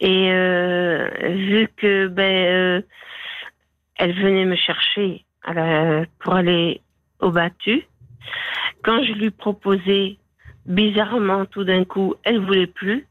Et 0.00 0.30
euh, 0.30 1.08
vu 1.18 1.68
que 1.76 2.08
ben, 2.08 2.46
euh, 2.46 2.82
elle 3.96 4.12
venait 4.12 4.44
me 4.44 4.56
chercher 4.56 5.24
pour 6.20 6.34
aller 6.34 6.82
au 7.20 7.30
battu, 7.30 7.84
quand 8.84 9.02
je 9.02 9.12
lui 9.12 9.30
proposais, 9.30 10.18
bizarrement, 10.66 11.46
tout 11.46 11.64
d'un 11.64 11.84
coup, 11.84 12.14
elle 12.24 12.38
voulait 12.38 12.66
plus. 12.66 13.06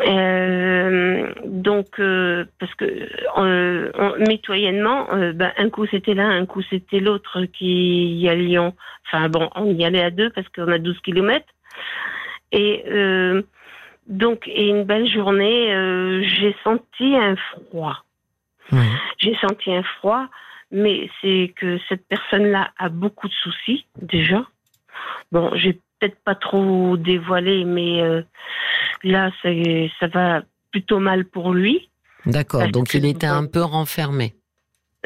Euh, 0.00 1.32
donc, 1.44 1.98
euh, 1.98 2.44
parce 2.58 2.74
que 2.74 2.84
euh, 2.84 3.90
on, 3.94 5.32
ben, 5.34 5.52
un 5.56 5.70
coup 5.70 5.86
c'était 5.86 6.14
l'un, 6.14 6.30
un 6.30 6.46
coup 6.46 6.62
c'était 6.62 7.00
l'autre 7.00 7.44
qui 7.46 8.16
y 8.16 8.28
allions. 8.28 8.74
Enfin 9.06 9.28
bon, 9.28 9.50
on 9.54 9.66
y 9.66 9.84
allait 9.84 10.02
à 10.02 10.10
deux 10.10 10.30
parce 10.30 10.48
qu'on 10.50 10.68
a 10.68 10.78
12 10.78 11.00
kilomètres. 11.00 11.52
Et 12.52 12.84
donc, 14.06 14.48
et 14.48 14.68
une 14.68 14.84
belle 14.84 15.06
journée, 15.06 16.22
j'ai 16.22 16.56
senti 16.64 17.14
un 17.14 17.36
froid. 17.36 18.04
J'ai 19.18 19.36
senti 19.36 19.74
un 19.74 19.82
froid, 19.82 20.26
mais 20.70 21.10
c'est 21.20 21.52
que 21.56 21.78
cette 21.88 22.06
personne-là 22.08 22.70
a 22.78 22.88
beaucoup 22.88 23.28
de 23.28 23.34
soucis 23.34 23.84
déjà. 24.00 24.46
Bon, 25.30 25.50
j'ai 25.54 25.78
peut-être 25.98 26.18
pas 26.24 26.34
trop 26.34 26.96
dévoilé, 26.96 27.64
mais 27.64 28.24
Là, 29.04 29.30
ça 29.42 30.06
va 30.08 30.42
plutôt 30.70 30.98
mal 30.98 31.24
pour 31.24 31.52
lui. 31.52 31.88
D'accord, 32.26 32.68
donc 32.68 32.94
il 32.94 33.06
était 33.06 33.26
un 33.26 33.46
peu 33.46 33.62
renfermé. 33.62 34.34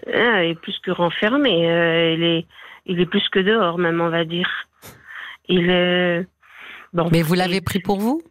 Ah, 0.06 0.44
il 0.44 0.50
est 0.50 0.60
plus 0.60 0.78
que 0.80 0.90
renfermé. 0.90 1.70
Euh, 1.70 2.14
il, 2.14 2.22
est, 2.22 2.46
il 2.86 3.00
est 3.00 3.06
plus 3.06 3.28
que 3.28 3.38
dehors, 3.38 3.78
même, 3.78 4.00
on 4.00 4.08
va 4.08 4.24
dire. 4.24 4.48
Il 5.48 6.26
bon, 6.92 7.08
Mais 7.12 7.22
vous 7.22 7.34
l'avez 7.34 7.60
pris 7.60 7.80
pour 7.80 7.98
vous? 7.98 8.22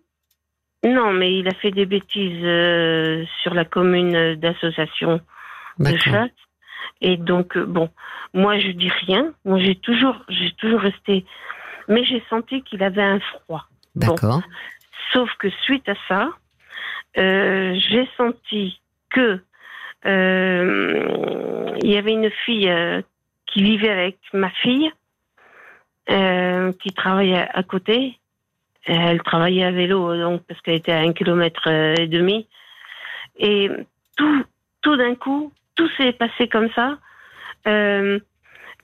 Non, 0.84 1.14
mais 1.14 1.38
il 1.38 1.48
a 1.48 1.54
fait 1.54 1.72
des 1.72 1.86
bêtises 1.86 2.44
euh, 2.44 3.24
sur 3.44 3.54
la 3.54 3.66
commune 3.66 4.36
d'association 4.36 5.22
de 5.78 5.98
chasse. 5.98 6.32
Et 7.02 7.18
donc, 7.18 7.56
euh, 7.56 7.66
bon, 7.66 7.90
moi, 8.34 8.58
je 8.58 8.72
dis 8.72 8.90
rien. 8.90 9.32
Moi, 9.46 9.60
j'ai 9.60 9.76
toujours, 9.76 10.16
j'ai 10.30 10.52
toujours 10.54 10.82
resté. 10.82 11.26
Mais 11.92 12.04
j'ai 12.04 12.24
senti 12.30 12.64
qu'il 12.64 12.84
avait 12.84 13.04
un 13.04 13.20
froid. 13.20 13.66
D'accord. 13.96 14.42
Sauf 15.14 15.30
que 15.40 15.50
suite 15.64 15.88
à 15.90 15.96
ça, 16.08 16.30
euh, 17.18 17.76
j'ai 17.90 18.08
senti 18.16 18.80
que 19.10 19.40
euh, 20.06 21.78
il 21.84 21.90
y 21.90 21.98
avait 21.98 22.14
une 22.14 22.32
fille 22.46 22.72
qui 23.46 23.64
vivait 23.64 23.90
avec 23.90 24.18
ma 24.34 24.50
fille, 24.50 24.92
qui 26.08 26.94
travaillait 26.96 27.48
à 27.54 27.64
côté. 27.64 28.18
Elle 28.86 29.22
travaillait 29.22 29.66
à 29.66 29.72
vélo, 29.72 30.18
donc 30.18 30.42
parce 30.48 30.60
qu'elle 30.62 30.76
était 30.76 30.92
à 30.92 31.00
un 31.00 31.14
kilomètre 31.14 31.68
et 31.68 32.08
demi. 32.08 32.48
Et 33.38 33.70
tout, 34.18 34.46
tout 34.82 34.96
d'un 34.96 35.16
coup, 35.16 35.52
tout 35.76 35.90
s'est 35.98 36.14
passé 36.14 36.48
comme 36.48 36.70
ça. 36.72 36.98
Euh, 37.68 38.20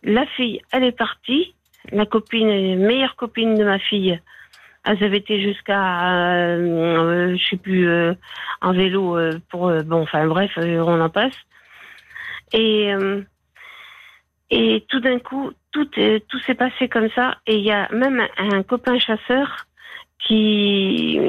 la 0.04 0.26
fille, 0.26 0.62
elle 0.72 0.84
est 0.84 0.98
partie. 0.98 1.54
La 1.92 2.06
copine, 2.06 2.78
meilleure 2.78 3.16
copine 3.16 3.56
de 3.56 3.64
ma 3.64 3.80
fille, 3.80 4.20
elles 4.86 5.04
avaient 5.04 5.18
été 5.18 5.42
jusqu'à, 5.42 6.36
euh, 6.56 7.36
je 7.38 7.46
sais 7.46 7.58
plus, 7.58 7.88
euh, 7.88 8.14
en 8.62 8.74
vélo 8.74 9.18
pour, 9.50 9.72
bon, 9.84 10.02
enfin 10.02 10.26
bref, 10.28 10.52
on 10.58 11.02
en 11.02 11.10
passe. 11.10 11.36
Et 12.54 12.92
et 14.50 14.86
tout 14.88 15.02
d'un 15.02 15.20
coup, 15.20 15.52
tout 15.72 15.86
tout 15.86 16.40
s'est 16.46 16.56
passé 16.56 16.88
comme 16.88 17.10
ça. 17.14 17.38
Et 17.48 17.58
il 17.58 17.64
y 17.64 17.72
a 17.72 17.90
même 17.92 18.26
un 18.38 18.64
copain 18.64 18.98
chasseur 19.00 19.68
qui 20.26 21.20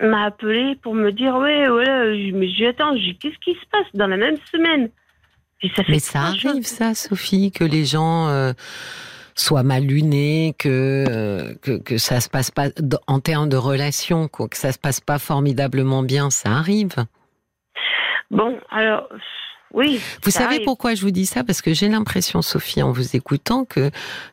m'a 0.00 0.24
appelé 0.24 0.76
pour 0.82 0.94
me 0.94 1.10
dire 1.10 1.36
ouais 1.36 1.68
voilà 1.68 2.04
mais 2.32 2.48
j'attends 2.50 2.94
qu'est-ce 2.94 3.38
qui 3.38 3.54
se 3.54 3.66
passe 3.70 3.86
dans 3.94 4.06
la 4.06 4.16
même 4.16 4.36
semaine? 4.52 4.90
Mais 5.88 5.98
ça 5.98 6.20
arrive 6.20 6.64
ça 6.64 6.94
Sophie 6.94 7.50
que 7.50 7.64
les 7.64 7.84
gens 7.84 8.52
soient 9.34 9.62
mal 9.62 9.84
lunés 9.84 10.54
que, 10.58 11.04
euh, 11.08 11.54
que 11.62 11.78
que 11.78 11.98
ça 11.98 12.20
se 12.20 12.28
passe 12.28 12.50
pas 12.50 12.68
en 13.06 13.20
termes 13.20 13.48
de 13.48 13.56
relations 13.56 14.28
quoi, 14.28 14.48
que 14.48 14.56
ça 14.56 14.72
se 14.72 14.78
passe 14.78 15.00
pas 15.00 15.18
formidablement 15.18 16.02
bien 16.02 16.30
ça 16.30 16.50
arrive 16.50 16.94
bon 18.30 18.58
alors 18.70 19.08
oui. 19.74 20.00
Vous 20.22 20.30
savez 20.30 20.60
pourquoi 20.60 20.94
je 20.94 21.02
vous 21.02 21.10
dis 21.10 21.26
ça? 21.26 21.42
Parce 21.42 21.60
que 21.60 21.74
j'ai 21.74 21.88
l'impression, 21.88 22.42
Sophie, 22.42 22.80
en 22.80 22.92
vous 22.92 23.16
écoutant, 23.16 23.64
que 23.64 23.90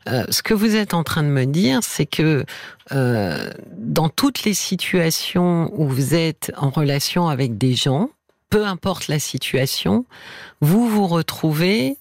euh, 0.07 0.23
ce 0.29 0.43
que 0.43 0.53
vous 0.53 0.75
êtes 0.75 0.93
en 0.93 1.03
train 1.03 1.23
de 1.23 1.29
me 1.29 1.45
dire, 1.45 1.79
c'est 1.81 2.05
que 2.05 2.45
euh, 2.91 3.49
dans 3.71 4.07
toutes 4.07 4.43
les 4.43 4.53
situations 4.53 5.71
où 5.73 5.87
vous 5.87 6.13
êtes 6.13 6.53
en 6.57 6.69
relation 6.69 7.27
avec 7.27 7.57
des 7.57 7.73
gens, 7.73 8.11
peu 8.51 8.65
importe 8.65 9.07
la 9.07 9.17
situation, 9.17 10.05
vous 10.61 10.87
vous 10.87 11.07
retrouvez 11.07 11.97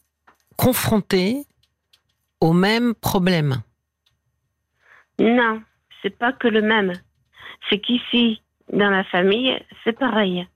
confronté 0.59 1.47
au 2.41 2.53
même 2.53 2.95
problème. 2.95 3.63
Non, 5.19 5.63
c'est 6.03 6.17
pas 6.17 6.33
que 6.33 6.49
le 6.49 6.63
même. 6.63 6.93
C'est 7.69 7.79
qu'ici, 7.79 8.41
dans 8.73 8.91
la 8.91 9.05
famille, 9.05 9.59
c'est 9.85 9.99
pareil. 9.99 10.47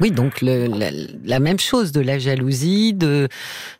Oui, 0.00 0.12
donc 0.12 0.40
la, 0.42 1.40
même 1.40 1.58
chose, 1.58 1.90
de 1.90 2.00
la 2.00 2.18
jalousie, 2.18 2.94
de, 2.94 3.28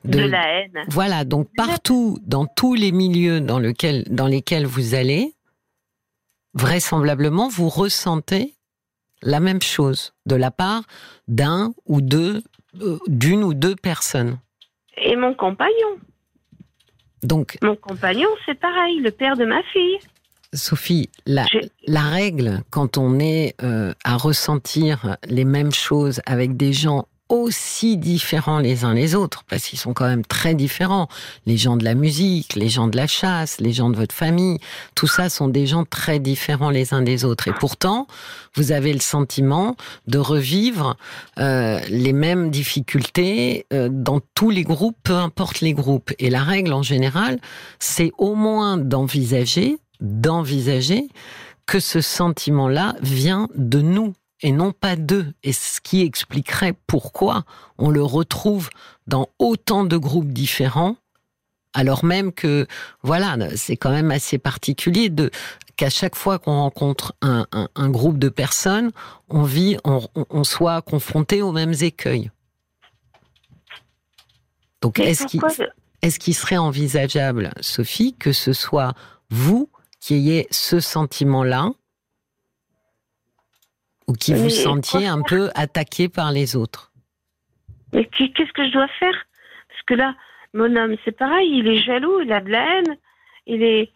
de, 0.04 0.18
la 0.18 0.48
haine. 0.48 0.78
Voilà, 0.88 1.24
donc 1.24 1.48
partout, 1.56 2.18
dans 2.22 2.46
tous 2.46 2.74
les 2.74 2.90
milieux 2.90 3.40
dans, 3.40 3.60
lequel, 3.60 4.02
dans 4.10 4.26
lesquels 4.26 4.66
vous 4.66 4.94
allez, 4.94 5.32
vraisemblablement, 6.54 7.48
vous 7.48 7.68
ressentez 7.68 8.54
la 9.22 9.38
même 9.38 9.62
chose 9.62 10.12
de 10.26 10.34
la 10.34 10.50
part 10.50 10.82
d'un 11.28 11.72
ou 11.86 12.00
deux, 12.00 12.42
euh, 12.80 12.98
d'une 13.06 13.44
ou 13.44 13.54
deux 13.54 13.76
personnes. 13.76 14.38
Et 14.96 15.14
mon 15.14 15.34
compagnon. 15.34 15.98
Donc. 17.22 17.58
Mon 17.62 17.76
compagnon, 17.76 18.28
c'est 18.46 18.58
pareil, 18.58 19.00
le 19.00 19.10
père 19.10 19.36
de 19.36 19.44
ma 19.44 19.62
fille. 19.72 19.98
Sophie, 20.54 21.10
la, 21.26 21.44
règle, 21.86 22.62
quand 22.70 22.96
on 22.96 23.18
est 23.18 23.54
euh, 23.62 23.92
à 24.04 24.16
ressentir 24.16 25.18
les 25.26 25.44
mêmes 25.44 25.72
choses 25.72 26.22
avec 26.24 26.56
des 26.56 26.72
gens 26.72 27.06
aussi 27.28 27.96
différents 27.96 28.58
les 28.58 28.84
uns 28.84 28.94
les 28.94 29.14
autres, 29.14 29.44
parce 29.48 29.64
qu'ils 29.64 29.78
sont 29.78 29.92
quand 29.92 30.06
même 30.06 30.24
très 30.24 30.54
différents. 30.54 31.08
Les 31.46 31.56
gens 31.56 31.76
de 31.76 31.84
la 31.84 31.94
musique, 31.94 32.54
les 32.54 32.68
gens 32.68 32.88
de 32.88 32.96
la 32.96 33.06
chasse, 33.06 33.60
les 33.60 33.72
gens 33.72 33.90
de 33.90 33.96
votre 33.96 34.14
famille, 34.14 34.58
tout 34.94 35.06
ça 35.06 35.28
sont 35.28 35.48
des 35.48 35.66
gens 35.66 35.84
très 35.84 36.18
différents 36.18 36.70
les 36.70 36.94
uns 36.94 37.02
des 37.02 37.24
autres. 37.24 37.48
Et 37.48 37.52
pourtant, 37.52 38.06
vous 38.54 38.72
avez 38.72 38.92
le 38.92 39.00
sentiment 39.00 39.76
de 40.06 40.18
revivre 40.18 40.96
euh, 41.38 41.80
les 41.88 42.12
mêmes 42.12 42.50
difficultés 42.50 43.66
euh, 43.72 43.88
dans 43.90 44.20
tous 44.34 44.50
les 44.50 44.64
groupes, 44.64 44.96
peu 45.02 45.14
importe 45.14 45.60
les 45.60 45.74
groupes. 45.74 46.12
Et 46.18 46.30
la 46.30 46.42
règle 46.42 46.72
en 46.72 46.82
général, 46.82 47.38
c'est 47.78 48.12
au 48.18 48.34
moins 48.34 48.76
d'envisager 48.78 49.78
d'envisager 50.00 51.08
que 51.66 51.80
ce 51.80 52.00
sentiment-là 52.00 52.94
vient 53.02 53.48
de 53.54 53.80
nous 53.80 54.14
et 54.40 54.52
non 54.52 54.72
pas 54.72 54.96
d'eux. 54.96 55.34
Et 55.42 55.52
ce 55.52 55.80
qui 55.80 56.02
expliquerait 56.02 56.74
pourquoi 56.86 57.44
on 57.78 57.90
le 57.90 58.02
retrouve 58.02 58.70
dans 59.06 59.28
autant 59.38 59.84
de 59.84 59.96
groupes 59.96 60.32
différents, 60.32 60.96
alors 61.74 62.04
même 62.04 62.32
que, 62.32 62.66
voilà, 63.02 63.36
c'est 63.56 63.76
quand 63.76 63.90
même 63.90 64.10
assez 64.10 64.38
particulier 64.38 65.10
de 65.10 65.30
qu'à 65.76 65.90
chaque 65.90 66.16
fois 66.16 66.38
qu'on 66.38 66.56
rencontre 66.56 67.14
un, 67.22 67.46
groupe 67.90 68.18
de 68.18 68.28
personnes, 68.28 68.90
on 69.28 69.44
vit, 69.44 69.76
on, 69.84 70.44
soit 70.44 70.82
confronté 70.82 71.40
aux 71.40 71.52
mêmes 71.52 71.74
écueils. 71.80 72.32
Donc, 74.82 74.98
est-ce 74.98 75.26
qu'il 75.26 75.40
est 76.02 76.32
serait 76.32 76.56
envisageable, 76.56 77.52
Sophie, 77.60 78.14
que 78.18 78.32
ce 78.32 78.52
soit 78.52 78.92
vous 79.30 79.70
qu'il 80.00 80.18
y 80.18 80.36
ait 80.36 80.48
ce 80.50 80.80
sentiment-là 80.80 81.70
ou 84.08 84.14
qui 84.14 84.34
vous 84.34 84.50
sentiez 84.50 85.06
un 85.06 85.22
peu 85.22 85.50
attaqué 85.54 86.08
par 86.08 86.32
les 86.32 86.56
autres 86.56 86.90
Mais 87.92 88.04
qu'est-ce 88.06 88.52
que 88.52 88.66
je 88.66 88.72
dois 88.72 88.88
faire? 88.98 89.26
Parce 89.68 89.82
que 89.86 89.94
là, 89.94 90.14
mon 90.54 90.74
homme, 90.76 90.96
c'est 91.04 91.16
pareil, 91.16 91.58
il 91.58 91.68
est 91.68 91.82
jaloux, 91.82 92.20
il 92.20 92.32
a 92.32 92.40
de 92.40 92.50
la 92.50 92.78
haine, 92.78 92.96
il 93.46 93.62
est. 93.62 93.92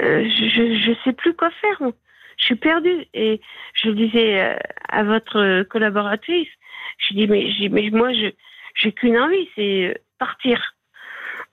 Euh, 0.00 0.28
je 0.28 0.90
ne 0.90 0.94
sais 1.04 1.12
plus 1.12 1.34
quoi 1.34 1.50
faire. 1.60 1.82
Je 2.38 2.44
suis 2.44 2.56
perdue. 2.56 3.06
Et 3.12 3.40
je 3.74 3.90
disais 3.90 4.40
euh, 4.40 4.56
à 4.88 5.04
votre 5.04 5.62
collaboratrice, 5.64 6.48
je 6.98 7.14
dis 7.14 7.26
mais, 7.26 7.50
mais 7.70 7.90
moi, 7.90 8.12
je 8.12 8.30
j'ai 8.74 8.92
qu'une 8.92 9.18
envie, 9.18 9.48
c'est 9.54 9.88
euh, 9.88 9.94
partir 10.18 10.74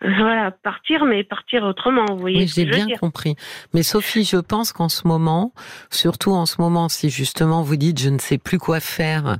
voilà, 0.01 0.51
partir, 0.51 1.05
mais 1.05 1.23
partir 1.23 1.63
autrement, 1.63 2.05
vous 2.07 2.19
voyez. 2.19 2.41
Oui, 2.41 2.47
j'ai 2.47 2.65
bien 2.65 2.85
compris. 2.99 3.35
Mais 3.73 3.81
Sophie, 3.81 4.23
je 4.25 4.37
pense 4.37 4.71
qu'en 4.71 4.89
ce 4.89 5.07
moment, 5.07 5.53
surtout 5.89 6.33
en 6.33 6.45
ce 6.45 6.61
moment, 6.61 6.87
si 6.87 7.09
justement 7.09 7.63
vous 7.63 7.77
dites 7.77 7.99
je 7.99 8.09
ne 8.09 8.19
sais 8.19 8.37
plus 8.37 8.59
quoi 8.59 8.79
faire, 8.79 9.37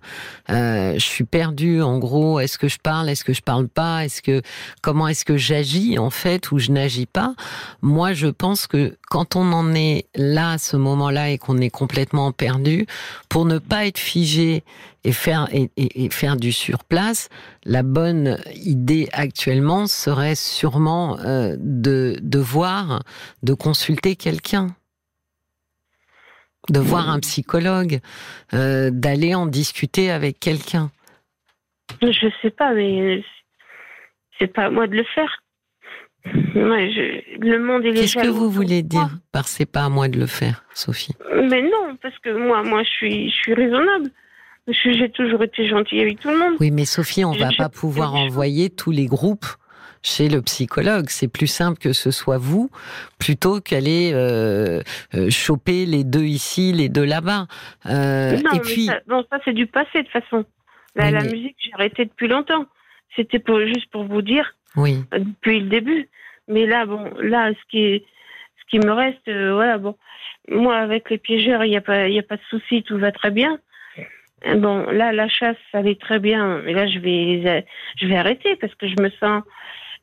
euh, 0.50 0.94
je 0.94 1.06
suis 1.06 1.26
perdue, 1.26 1.84
en 1.84 2.00
gros, 2.00 2.40
est-ce 2.40 2.58
que 2.58 2.68
je 2.68 2.80
parle, 2.80 3.08
est-ce 3.10 3.24
que 3.24 3.34
je 3.34 3.44
parle 3.44 3.68
pas, 3.68 4.04
est-ce 4.06 4.24
que 4.24 4.42
comment 4.82 5.08
est-ce 5.08 5.26
que 5.26 5.38
j'agis 5.38 6.00
en 6.00 6.10
fait 6.10 6.52
ou 6.52 6.58
je 6.58 6.72
n'agis 6.72 7.06
pas 7.06 7.36
Moi, 7.84 8.14
je 8.14 8.28
pense 8.28 8.66
que 8.66 8.98
quand 9.10 9.36
on 9.36 9.52
en 9.54 9.74
est 9.74 10.06
là 10.16 10.52
à 10.52 10.58
ce 10.58 10.78
moment-là 10.78 11.30
et 11.30 11.38
qu'on 11.38 11.58
est 11.58 11.70
complètement 11.70 12.32
perdu, 12.32 12.86
pour 13.30 13.46
ne 13.46 13.58
pas 13.58 13.86
être 13.86 14.00
figé 14.00 14.64
et 15.04 15.12
faire, 15.14 15.48
du 16.36 16.52
surplace, 16.52 17.30
la 17.64 17.84
bonne 17.84 18.38
idée 18.56 19.08
actuellement 19.14 19.88
serait 19.88 20.36
sûrement 20.36 21.18
euh, 21.20 21.56
de, 21.58 22.18
de 22.22 22.40
voir, 22.40 23.04
de 23.44 23.54
consulter 23.54 24.16
quelqu'un 24.16 24.68
de 26.70 26.80
voir 26.80 27.10
un 27.10 27.20
psychologue, 27.20 28.00
euh, 28.54 28.90
d'aller 28.92 29.36
en 29.36 29.46
discuter 29.46 30.12
avec 30.12 30.40
quelqu'un. 30.40 30.92
Je 32.02 32.30
sais 32.42 32.52
pas, 32.52 32.74
mais 32.74 33.24
c'est 34.38 34.48
pas 34.48 34.66
à 34.66 34.70
moi 34.70 34.88
de 34.88 34.96
le 34.96 35.06
faire. 35.16 35.40
Le 36.34 37.60
monde 37.60 37.86
est 37.86 37.94
Qu'est-ce 37.94 38.18
que 38.18 38.28
vous 38.28 38.50
voulez 38.50 38.84
dire 38.84 39.10
par 39.32 39.48
c'est 39.48 39.66
pas 39.66 39.86
à 39.86 39.90
moi 39.90 40.08
de 40.08 40.20
le 40.20 40.26
faire, 40.26 40.64
Sophie? 40.74 41.14
Mais 41.50 41.62
non, 41.62 41.98
parce 42.02 42.18
que 42.20 42.30
moi, 42.30 42.64
moi, 42.64 42.84
je 42.84 42.90
suis, 42.90 43.30
je 43.30 43.36
suis 43.36 43.54
raisonnable. 43.54 44.10
J'ai 44.68 45.10
toujours 45.10 45.44
été 45.44 45.68
gentille 45.68 46.02
avec 46.02 46.20
tout 46.20 46.30
le 46.30 46.38
monde. 46.38 46.56
Oui, 46.60 46.72
mais 46.72 46.84
Sophie, 46.84 47.24
on 47.24 47.32
va 47.32 47.50
pas 47.58 47.70
pouvoir 47.70 48.16
envoyer 48.16 48.70
tous 48.70 48.92
les 48.92 49.06
groupes 49.06 49.46
chez 50.04 50.30
le 50.30 50.42
psychologue. 50.42 51.06
C'est 51.10 51.28
plus 51.28 51.48
simple 51.48 51.78
que 51.80 51.94
ce 51.94 52.12
soit 52.12 52.38
vous, 52.38 52.70
plutôt 53.20 53.62
qu'aller 53.62 54.12
euh, 54.14 54.82
euh, 55.16 55.30
choper 55.30 55.86
les 55.86 56.04
deux 56.04 56.24
ici, 56.24 56.74
les 56.74 56.90
deux 56.90 57.06
là-bas. 57.06 57.48
Euh, 57.86 58.38
non, 58.42 58.54
et 58.54 58.60
puis, 58.60 58.86
ça, 58.86 59.00
ça 59.08 59.40
c'est 59.46 59.54
du 59.54 59.68
passé 59.68 60.00
de 60.00 60.02
toute 60.02 60.12
façon. 60.12 60.46
La, 60.96 61.12
musique, 61.12 61.56
j'ai 61.60 61.74
arrêté 61.74 62.06
depuis 62.06 62.28
longtemps. 62.28 62.66
C'était 63.16 63.40
pour, 63.40 63.60
juste 63.60 63.90
pour 63.92 64.04
vous 64.06 64.22
dire. 64.22 64.56
Oui. 64.78 65.04
Depuis 65.12 65.60
le 65.60 65.70
début. 65.70 66.08
Mais 66.48 66.66
là, 66.66 66.86
bon, 66.86 67.12
là, 67.20 67.52
ce 67.52 67.70
qui 67.70 67.84
est, 67.84 68.06
ce 68.62 68.70
qui 68.70 68.80
me 68.80 68.92
reste, 68.92 69.30
voilà, 69.30 69.78
bon, 69.78 69.96
moi 70.50 70.78
avec 70.78 71.10
les 71.10 71.18
piégeurs, 71.18 71.66
il 71.66 71.70
n'y 71.72 71.78
a 71.78 71.82
pas, 71.82 72.08
il 72.08 72.18
a 72.18 72.24
pas 72.24 72.38
de 72.38 72.42
souci, 72.50 72.84
tout 72.84 72.98
va 72.98 73.12
très 73.12 73.32
bien. 73.32 73.60
Bon, 74.56 74.84
là, 74.92 75.12
la 75.12 75.28
chasse, 75.28 75.58
ça 75.72 75.80
allait 75.80 75.96
très 75.96 76.20
bien. 76.20 76.62
Mais 76.64 76.74
là, 76.74 76.88
je 76.88 77.00
vais, 77.00 77.66
je 78.00 78.08
vais 78.08 78.16
arrêter 78.16 78.56
parce 78.56 78.74
que 78.76 78.88
je 78.88 79.02
me 79.02 79.10
sens, 79.20 79.44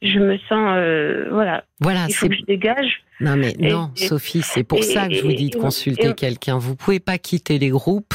je 0.02 0.18
me 0.18 0.38
sens, 0.38 0.74
euh, 0.76 1.28
voilà. 1.30 1.64
Voilà. 1.80 2.06
Il 2.08 2.14
faut 2.14 2.28
que 2.28 2.34
je 2.34 2.42
dégage. 2.42 3.02
Non, 3.20 3.36
mais 3.36 3.54
non, 3.58 3.90
Sophie, 3.94 4.42
c'est 4.42 4.64
pour 4.64 4.82
ça 4.82 5.08
que 5.08 5.14
je 5.14 5.22
vous 5.22 5.32
dis 5.32 5.50
de 5.50 5.56
consulter 5.56 6.14
quelqu'un. 6.14 6.58
Vous 6.58 6.76
pouvez 6.76 7.00
pas 7.00 7.16
quitter 7.16 7.58
les 7.58 7.70
groupes. 7.70 8.14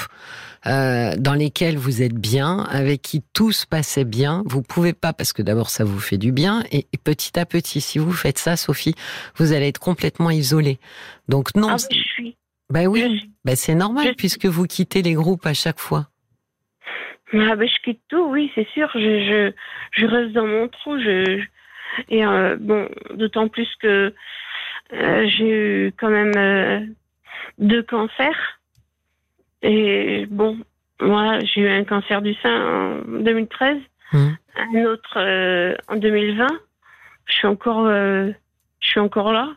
Euh, 0.66 1.16
dans 1.18 1.36
lesquels 1.36 1.78
vous 1.78 2.02
êtes 2.02 2.16
bien, 2.16 2.66
avec 2.70 3.02
qui 3.02 3.24
tout 3.34 3.54
se 3.54 3.66
passait 3.66 4.04
bien. 4.04 4.44
Vous 4.46 4.62
pouvez 4.62 4.92
pas 4.92 5.14
parce 5.14 5.32
que 5.32 5.42
d'abord 5.42 5.70
ça 5.70 5.86
vous 5.86 6.00
fait 6.00 6.18
du 6.18 6.34
bien 6.34 6.64
et, 6.72 6.86
petit 7.02 7.40
à 7.40 7.46
petit, 7.46 7.80
si 7.80 7.98
vous 7.98 8.12
faites 8.12 8.38
ça, 8.38 8.58
Sophie, 8.58 8.94
vous 9.36 9.54
allez 9.54 9.70
être 9.70 9.80
complètement 9.80 10.32
isolée. 10.32 10.78
Donc 11.30 11.56
non. 11.56 11.70
Ah, 11.70 11.78
je 11.90 11.98
suis. 11.98 12.36
Ben 12.70 12.88
oui, 12.88 13.32
ben 13.46 13.56
c'est 13.56 13.74
normal 13.74 14.16
puisque 14.18 14.46
vous 14.46 14.66
quittez 14.66 15.02
les 15.02 15.14
groupes 15.14 15.46
à 15.46 15.54
chaque 15.54 15.80
fois. 15.80 16.08
Ah 17.34 17.56
ben 17.56 17.68
je 17.68 17.84
quitte 17.84 18.02
tout, 18.10 18.28
oui, 18.30 18.52
c'est 18.54 18.68
sûr. 18.74 18.90
Je, 18.94 19.00
je, 19.00 19.54
je, 19.94 20.06
reste 20.06 20.34
dans 20.34 20.46
mon 20.46 20.68
trou. 20.68 21.00
Je, 21.00 21.42
et 22.10 22.26
euh, 22.26 22.58
bon, 22.60 22.90
d'autant 23.14 23.48
plus 23.48 23.70
que 23.82 24.14
euh, 24.94 25.28
j'ai 25.28 25.50
eu 25.50 25.94
quand 25.98 26.10
même 26.10 26.36
euh, 26.36 26.80
deux 27.60 27.84
cancers. 27.84 28.59
Et 29.62 30.26
bon, 30.30 30.58
moi, 31.02 31.40
j'ai 31.40 31.62
eu 31.62 31.70
un 31.70 31.84
cancer 31.84 32.22
du 32.22 32.34
sein 32.36 33.02
en 33.06 33.22
2013, 33.22 33.78
mmh. 34.14 34.28
un 34.56 34.86
autre 34.86 35.82
en 35.88 35.96
2020. 35.96 36.48
Je 37.26 37.34
suis 37.34 37.48
encore, 37.48 37.88
je 37.88 38.34
suis 38.80 39.00
encore 39.00 39.34
là. 39.34 39.54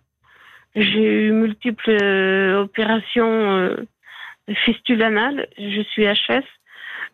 J'ai 0.75 1.27
eu 1.27 1.33
multiples 1.33 1.91
euh, 2.03 2.63
opérations 2.63 3.27
euh, 3.27 3.77
fistulanales. 4.65 5.47
Je 5.59 5.83
suis 5.83 6.05
HS. 6.05 6.45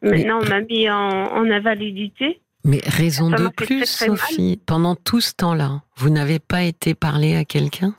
Maintenant, 0.00 0.38
on 0.42 0.48
m'a 0.48 0.60
mis 0.60 0.88
en, 0.88 1.50
invalidité. 1.50 2.40
Mais 2.64 2.80
raison 2.86 3.30
de 3.30 3.48
plus, 3.48 3.84
Sophie, 3.84 4.60
pendant 4.64 4.94
tout 4.94 5.20
ce 5.20 5.34
temps-là, 5.34 5.82
vous 5.96 6.10
n'avez 6.10 6.38
pas 6.38 6.62
été 6.62 6.94
parler 6.94 7.34
à 7.34 7.44
quelqu'un? 7.44 7.94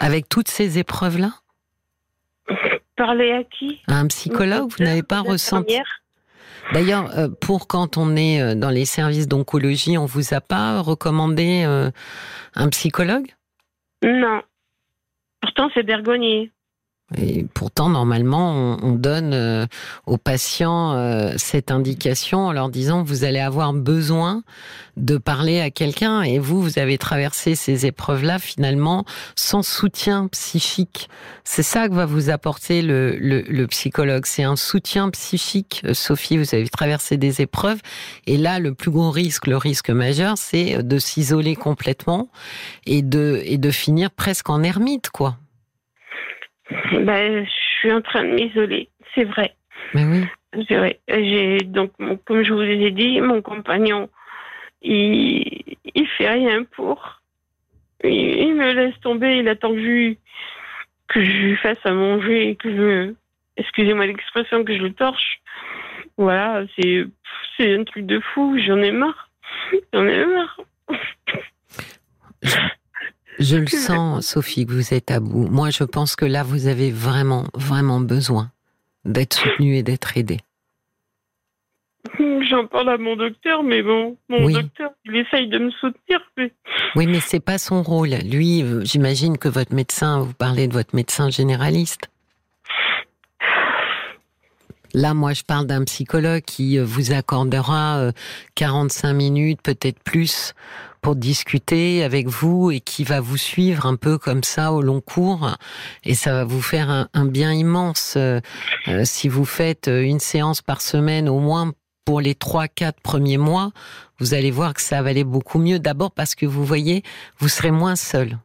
Avec 0.00 0.28
toutes 0.30 0.48
ces 0.48 0.78
épreuves-là? 0.78 1.32
Parler 3.04 3.32
à 3.32 3.42
qui? 3.42 3.80
À 3.88 3.98
un 3.98 4.06
psychologue 4.06 4.70
Vous 4.78 4.84
n'avez 4.84 5.02
pas 5.02 5.22
ressenti? 5.22 5.76
D'ailleurs, 6.72 7.10
euh, 7.18 7.28
pour 7.40 7.66
quand 7.66 7.96
on 7.96 8.14
est 8.14 8.54
dans 8.54 8.70
les 8.70 8.84
services 8.84 9.26
d'oncologie, 9.26 9.98
on 9.98 10.06
vous 10.06 10.34
a 10.34 10.40
pas 10.40 10.80
recommandé 10.80 11.64
un 12.54 12.68
psychologue? 12.68 13.26
Non. 14.04 14.40
Pourtant, 15.40 15.68
c'est 15.74 15.82
Bergonier. 15.82 16.52
Et 17.18 17.46
pourtant, 17.54 17.88
normalement, 17.88 18.78
on, 18.82 18.92
donne 18.92 19.32
euh, 19.34 19.66
aux 20.06 20.18
patients 20.18 20.92
euh, 20.92 21.32
cette 21.36 21.70
indication 21.70 22.46
en 22.46 22.52
leur 22.52 22.68
disant 22.68 23.02
vous 23.02 23.24
allez 23.24 23.40
avoir 23.40 23.72
besoin 23.72 24.42
de 24.96 25.16
parler 25.16 25.60
à 25.60 25.70
quelqu'un. 25.70 26.22
Et 26.22 26.38
vous, 26.38 26.62
vous 26.62 26.78
avez 26.78 26.98
traversé 26.98 27.54
ces 27.54 27.86
épreuves-là 27.86 28.38
finalement 28.38 29.04
sans 29.34 29.62
soutien 29.62 30.28
psychique. 30.28 31.08
C'est 31.44 31.62
ça 31.62 31.88
que 31.88 31.94
va 31.94 32.06
vous 32.06 32.30
apporter 32.30 32.82
le, 32.82 33.16
le 33.16 33.66
psychologue. 33.66 34.26
C'est 34.26 34.44
un 34.44 34.56
soutien 34.56 35.10
psychique. 35.10 35.82
Euh, 35.84 35.94
Sophie, 35.94 36.36
vous 36.36 36.54
avez 36.54 36.68
traversé 36.68 37.16
des 37.16 37.40
épreuves. 37.40 37.80
Et 38.26 38.36
là, 38.36 38.58
le 38.58 38.74
plus 38.74 38.90
gros 38.90 39.10
risque, 39.10 39.46
le 39.46 39.56
risque 39.56 39.90
majeur, 39.90 40.38
c'est 40.38 40.82
de 40.82 40.98
s'isoler 40.98 41.56
complètement 41.56 42.28
et 42.86 43.02
de, 43.02 43.42
et 43.44 43.58
de 43.58 43.70
finir 43.70 44.10
presque 44.10 44.50
en 44.50 44.62
ermite, 44.62 45.10
quoi. 45.10 45.36
Ben, 46.92 47.44
je 47.44 47.50
suis 47.78 47.92
en 47.92 48.00
train 48.00 48.24
de 48.24 48.30
m'isoler, 48.30 48.88
c'est 49.14 49.24
vrai. 49.24 49.54
Mais 49.94 50.04
oui. 50.04 50.24
C'est 50.68 50.76
vrai. 50.76 51.00
J'ai 51.08 51.58
donc, 51.58 51.92
comme 52.24 52.42
je 52.42 52.52
vous 52.52 52.60
ai 52.60 52.90
dit, 52.90 53.20
mon 53.20 53.40
compagnon, 53.40 54.10
il, 54.82 55.76
il 55.94 56.06
fait 56.18 56.28
rien 56.28 56.64
pour. 56.64 57.20
Il, 58.04 58.54
me 58.54 58.72
laisse 58.72 58.98
tomber. 59.00 59.38
Il 59.38 59.48
attend 59.48 59.70
que 59.70 59.80
je, 59.80 60.14
que 61.08 61.24
je 61.24 61.30
lui 61.30 61.56
fasse 61.56 61.78
à 61.84 61.92
manger 61.92 62.50
et 62.50 62.56
que 62.56 62.70
je, 62.70 63.14
excusez-moi 63.56 64.06
l'expression, 64.06 64.64
que 64.64 64.76
je 64.76 64.82
le 64.82 64.92
torche. 64.92 65.40
Voilà, 66.18 66.64
c'est, 66.76 67.04
c'est 67.56 67.74
un 67.74 67.84
truc 67.84 68.04
de 68.06 68.20
fou. 68.20 68.58
J'en 68.58 68.82
ai 68.82 68.92
marre. 68.92 69.30
J'en 69.92 70.06
ai 70.06 70.26
marre. 70.26 70.60
Je 73.38 73.56
le 73.56 73.66
sens, 73.66 74.26
Sophie, 74.26 74.66
que 74.66 74.72
vous 74.72 74.94
êtes 74.94 75.10
à 75.10 75.20
bout. 75.20 75.48
Moi, 75.48 75.70
je 75.70 75.84
pense 75.84 76.16
que 76.16 76.24
là, 76.24 76.42
vous 76.42 76.66
avez 76.66 76.90
vraiment, 76.90 77.46
vraiment 77.54 78.00
besoin 78.00 78.50
d'être 79.04 79.34
soutenue 79.34 79.76
et 79.76 79.82
d'être 79.82 80.16
aidée. 80.16 80.40
J'en 82.18 82.66
parle 82.66 82.90
à 82.90 82.98
mon 82.98 83.16
docteur, 83.16 83.62
mais 83.62 83.82
bon, 83.82 84.16
mon 84.28 84.48
docteur, 84.50 84.90
il 85.04 85.16
essaye 85.16 85.48
de 85.48 85.58
me 85.58 85.70
soutenir. 85.70 86.20
Oui, 86.96 87.06
mais 87.06 87.20
c'est 87.20 87.40
pas 87.40 87.58
son 87.58 87.82
rôle. 87.82 88.10
Lui, 88.24 88.62
euh, 88.62 88.82
j'imagine 88.84 89.38
que 89.38 89.48
votre 89.48 89.74
médecin, 89.74 90.20
vous 90.20 90.34
parlez 90.34 90.66
de 90.66 90.72
votre 90.72 90.94
médecin 90.94 91.30
généraliste. 91.30 92.10
Là, 94.94 95.14
moi, 95.14 95.32
je 95.32 95.42
parle 95.42 95.66
d'un 95.66 95.84
psychologue 95.84 96.42
qui 96.42 96.78
euh, 96.78 96.84
vous 96.84 97.12
accordera 97.12 98.10
45 98.56 99.08
euh, 99.08 99.14
minutes, 99.14 99.62
peut-être 99.62 100.02
plus, 100.02 100.54
pour 101.02 101.16
discuter 101.16 102.04
avec 102.04 102.28
vous 102.28 102.70
et 102.70 102.80
qui 102.80 103.02
va 103.02 103.20
vous 103.20 103.36
suivre 103.36 103.86
un 103.86 103.96
peu 103.96 104.18
comme 104.18 104.44
ça 104.44 104.72
au 104.72 104.80
long 104.80 105.00
cours. 105.00 105.56
Et 106.04 106.14
ça 106.14 106.32
va 106.32 106.44
vous 106.44 106.62
faire 106.62 107.08
un, 107.12 107.26
bien 107.26 107.52
immense 107.52 108.14
euh, 108.16 108.40
euh, 108.86 109.02
si 109.04 109.28
vous 109.28 109.44
faites 109.44 109.88
euh, 109.88 110.02
une 110.02 110.20
séance 110.20 110.62
par 110.62 110.80
semaine 110.80 111.28
au 111.28 111.40
moins 111.40 111.72
pour 112.04 112.20
les 112.20 112.36
trois, 112.36 112.68
quatre 112.68 113.00
premiers 113.00 113.36
mois. 113.36 113.72
Vous 114.20 114.32
allez 114.32 114.52
voir 114.52 114.74
que 114.74 114.80
ça 114.80 115.02
va 115.02 115.10
aller 115.10 115.24
beaucoup 115.24 115.58
mieux. 115.58 115.80
D'abord 115.80 116.12
parce 116.12 116.36
que 116.36 116.46
vous 116.46 116.64
voyez, 116.64 117.02
vous 117.38 117.48
serez 117.48 117.72
moins 117.72 117.96
seul. 117.96 118.38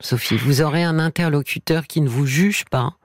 Sophie, 0.00 0.36
vous 0.36 0.62
aurez 0.62 0.84
un 0.84 1.00
interlocuteur 1.00 1.86
qui 1.86 2.00
ne 2.00 2.08
vous 2.08 2.26
juge 2.26 2.64
pas, 2.70 2.96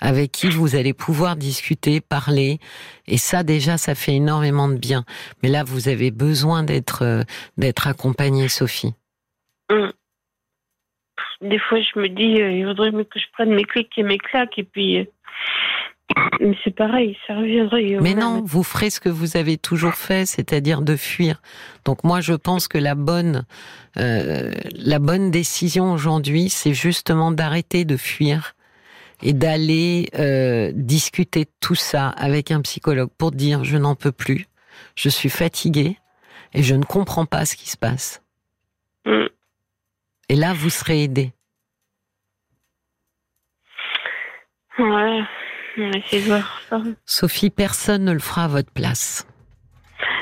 avec 0.00 0.32
qui 0.32 0.48
vous 0.48 0.76
allez 0.76 0.92
pouvoir 0.92 1.36
discuter, 1.36 2.00
parler. 2.00 2.58
Et 3.06 3.16
ça, 3.16 3.42
déjà, 3.42 3.78
ça 3.78 3.94
fait 3.94 4.14
énormément 4.14 4.68
de 4.68 4.76
bien. 4.76 5.04
Mais 5.42 5.48
là, 5.48 5.64
vous 5.64 5.88
avez 5.88 6.10
besoin 6.10 6.62
d'être 6.62 7.02
euh, 7.02 7.22
d'être 7.56 7.86
accompagnée, 7.86 8.48
Sophie. 8.48 8.94
Hum. 9.70 9.92
Des 11.40 11.58
fois, 11.58 11.78
je 11.80 12.00
me 12.00 12.08
dis, 12.08 12.40
euh, 12.40 12.50
il 12.50 12.64
faudrait 12.64 12.90
que 12.90 13.20
je 13.20 13.26
prenne 13.32 13.54
mes 13.54 13.64
clics 13.64 13.96
et 13.96 14.02
mes 14.02 14.18
claques, 14.18 14.58
et 14.58 14.64
puis. 14.64 14.98
Euh, 14.98 15.04
mais 16.40 16.56
c'est 16.64 16.74
pareil, 16.74 17.18
ça 17.26 17.36
reviendrait. 17.36 17.98
Mais 18.00 18.14
non, 18.14 18.42
vous 18.42 18.62
ferez 18.62 18.88
ce 18.88 18.98
que 18.98 19.10
vous 19.10 19.36
avez 19.36 19.58
toujours 19.58 19.94
fait, 19.94 20.24
c'est-à-dire 20.24 20.80
de 20.80 20.96
fuir. 20.96 21.42
Donc 21.84 22.02
moi, 22.02 22.22
je 22.22 22.32
pense 22.32 22.66
que 22.66 22.78
la 22.78 22.94
bonne, 22.94 23.44
la 23.94 24.98
bonne 25.00 25.30
décision 25.30 25.92
aujourd'hui, 25.92 26.48
c'est 26.48 26.72
justement 26.72 27.30
d'arrêter 27.30 27.84
de 27.84 27.98
fuir 27.98 28.54
et 29.22 29.32
d'aller 29.32 30.08
euh, 30.18 30.72
discuter 30.74 31.46
tout 31.60 31.74
ça 31.74 32.08
avec 32.08 32.50
un 32.50 32.60
psychologue 32.62 33.10
pour 33.18 33.32
dire 33.32 33.64
je 33.64 33.76
n'en 33.76 33.94
peux 33.94 34.12
plus, 34.12 34.46
je 34.94 35.08
suis 35.08 35.28
fatiguée 35.28 35.98
et 36.54 36.62
je 36.62 36.74
ne 36.74 36.84
comprends 36.84 37.26
pas 37.26 37.44
ce 37.44 37.56
qui 37.56 37.68
se 37.68 37.76
passe. 37.76 38.22
Mm. 39.04 39.26
Et 40.28 40.36
là, 40.36 40.52
vous 40.52 40.70
serez 40.70 41.04
aidé. 41.04 41.32
Ouais, 44.78 45.22
on 45.78 45.90
va 45.90 45.98
essayer 45.98 46.22
de 46.22 46.28
voir 46.28 46.60
ça. 46.68 46.82
Sophie, 47.04 47.50
personne 47.50 48.04
ne 48.04 48.12
le 48.12 48.20
fera 48.20 48.44
à 48.44 48.48
votre 48.48 48.70
place. 48.70 49.26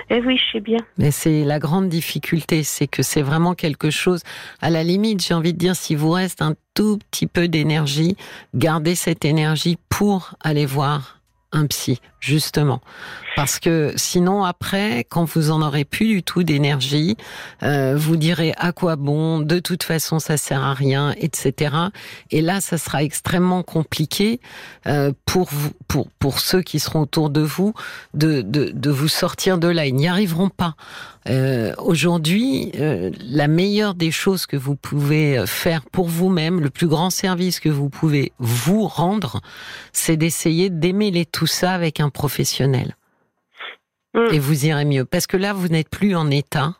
Eh 0.09 0.21
oui, 0.21 0.38
je 0.38 0.53
sais 0.53 0.61
bien. 0.61 0.79
Mais 0.99 1.11
c'est 1.11 1.45
la 1.45 1.59
grande 1.59 1.88
difficulté, 1.88 2.62
c'est 2.62 2.87
que 2.87 3.03
c'est 3.03 3.23
vraiment 3.23 3.55
quelque 3.55 3.90
chose. 3.90 4.23
À 4.61 4.71
la 4.71 4.85
limite, 4.85 5.25
j'ai 5.25 5.35
envie 5.35 5.53
de 5.53 5.59
dire, 5.59 5.75
s'il 5.75 5.99
vous 5.99 6.12
reste 6.12 6.42
un 6.42 6.55
tout 6.75 6.99
petit 7.11 7.27
peu 7.27 7.49
d'énergie, 7.49 8.16
gardez 8.55 8.95
cette 8.95 9.25
énergie 9.25 9.79
pour 9.88 10.35
aller 10.40 10.66
voir 10.66 11.15
un 11.52 11.66
psy, 11.66 12.00
justement. 12.20 12.80
Parce 13.37 13.59
que 13.59 13.92
sinon, 13.96 14.44
après, 14.44 15.04
quand 15.09 15.24
vous 15.24 15.50
en 15.50 15.62
aurez 15.62 15.85
plus 15.85 16.06
du 16.06 16.22
tout 16.22 16.42
d'énergie, 16.42 17.16
euh, 17.62 17.94
vous 17.96 18.16
direz 18.16 18.54
à 18.56 18.72
quoi 18.72 18.96
bon, 18.96 19.40
de 19.40 19.59
toute 19.59 19.82
façon, 19.82 20.18
ça 20.18 20.37
sert 20.37 20.62
à 20.62 20.74
rien, 20.74 21.14
etc. 21.18 21.74
Et 22.30 22.40
là, 22.40 22.61
ça 22.61 22.78
sera 22.78 23.02
extrêmement 23.02 23.62
compliqué 23.62 24.40
euh, 24.87 25.12
pour 25.24 25.48
vous, 25.50 25.70
pour 25.88 26.11
pour 26.18 26.40
ceux 26.40 26.62
qui 26.62 26.80
seront 26.80 27.00
autour 27.00 27.30
de 27.30 27.42
vous, 27.42 27.74
de 28.14 28.42
de, 28.42 28.70
de 28.74 28.90
vous 28.90 29.09
sortir 29.09 29.59
de 29.59 29.68
là. 29.68 29.87
Ils 29.87 29.94
n'y 29.94 30.09
arriveront 30.09 30.50
pas. 30.50 30.74
Euh, 31.28 31.74
Aujourd'hui, 31.78 32.72
euh, 32.78 33.10
la 33.20 33.48
meilleure 33.48 33.94
des 33.94 34.10
choses 34.10 34.46
que 34.46 34.56
vous 34.56 34.76
pouvez 34.76 35.44
faire 35.46 35.82
pour 35.84 36.08
vous-même, 36.08 36.60
le 36.60 36.70
plus 36.70 36.86
grand 36.86 37.10
service 37.10 37.60
que 37.60 37.68
vous 37.68 37.88
pouvez 37.88 38.32
vous 38.38 38.86
rendre, 38.86 39.40
c'est 39.92 40.16
d'essayer 40.16 40.70
d'aimer 40.70 41.24
tout 41.24 41.46
ça 41.46 41.72
avec 41.72 42.00
un 42.00 42.10
professionnel. 42.10 42.96
Mm. 44.14 44.32
Et 44.32 44.38
vous 44.38 44.66
irez 44.66 44.84
mieux. 44.84 45.04
Parce 45.04 45.26
que 45.26 45.36
là, 45.36 45.52
vous 45.52 45.68
n'êtes 45.68 45.88
plus 45.88 46.14
en 46.14 46.30
état 46.30 46.74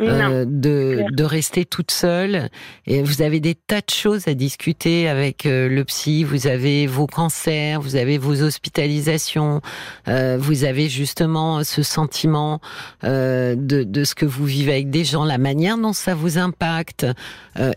euh, 0.00 0.44
de, 0.46 1.04
de, 1.10 1.24
rester 1.24 1.64
toute 1.64 1.90
seule. 1.90 2.50
Et 2.86 3.02
vous 3.02 3.22
avez 3.22 3.40
des 3.40 3.54
tas 3.54 3.80
de 3.80 3.90
choses 3.90 4.28
à 4.28 4.34
discuter 4.34 5.08
avec 5.08 5.44
euh, 5.44 5.68
le 5.68 5.84
psy. 5.84 6.22
Vous 6.22 6.46
avez 6.46 6.86
vos 6.86 7.06
cancers, 7.06 7.80
vous 7.80 7.96
avez 7.96 8.16
vos 8.16 8.42
hospitalisations, 8.42 9.60
euh, 10.06 10.36
vous 10.38 10.64
avez 10.64 10.88
justement 10.88 11.64
ce 11.64 11.82
sentiment 11.82 12.60
de, 13.02 13.56
de 13.56 14.04
ce 14.04 14.14
que 14.14 14.26
vous 14.26 14.44
vivez 14.44 14.72
avec 14.72 14.90
des 14.90 15.04
gens, 15.04 15.24
la 15.24 15.38
manière 15.38 15.78
dont 15.78 15.92
ça 15.92 16.14
vous 16.14 16.38
impacte, 16.38 17.06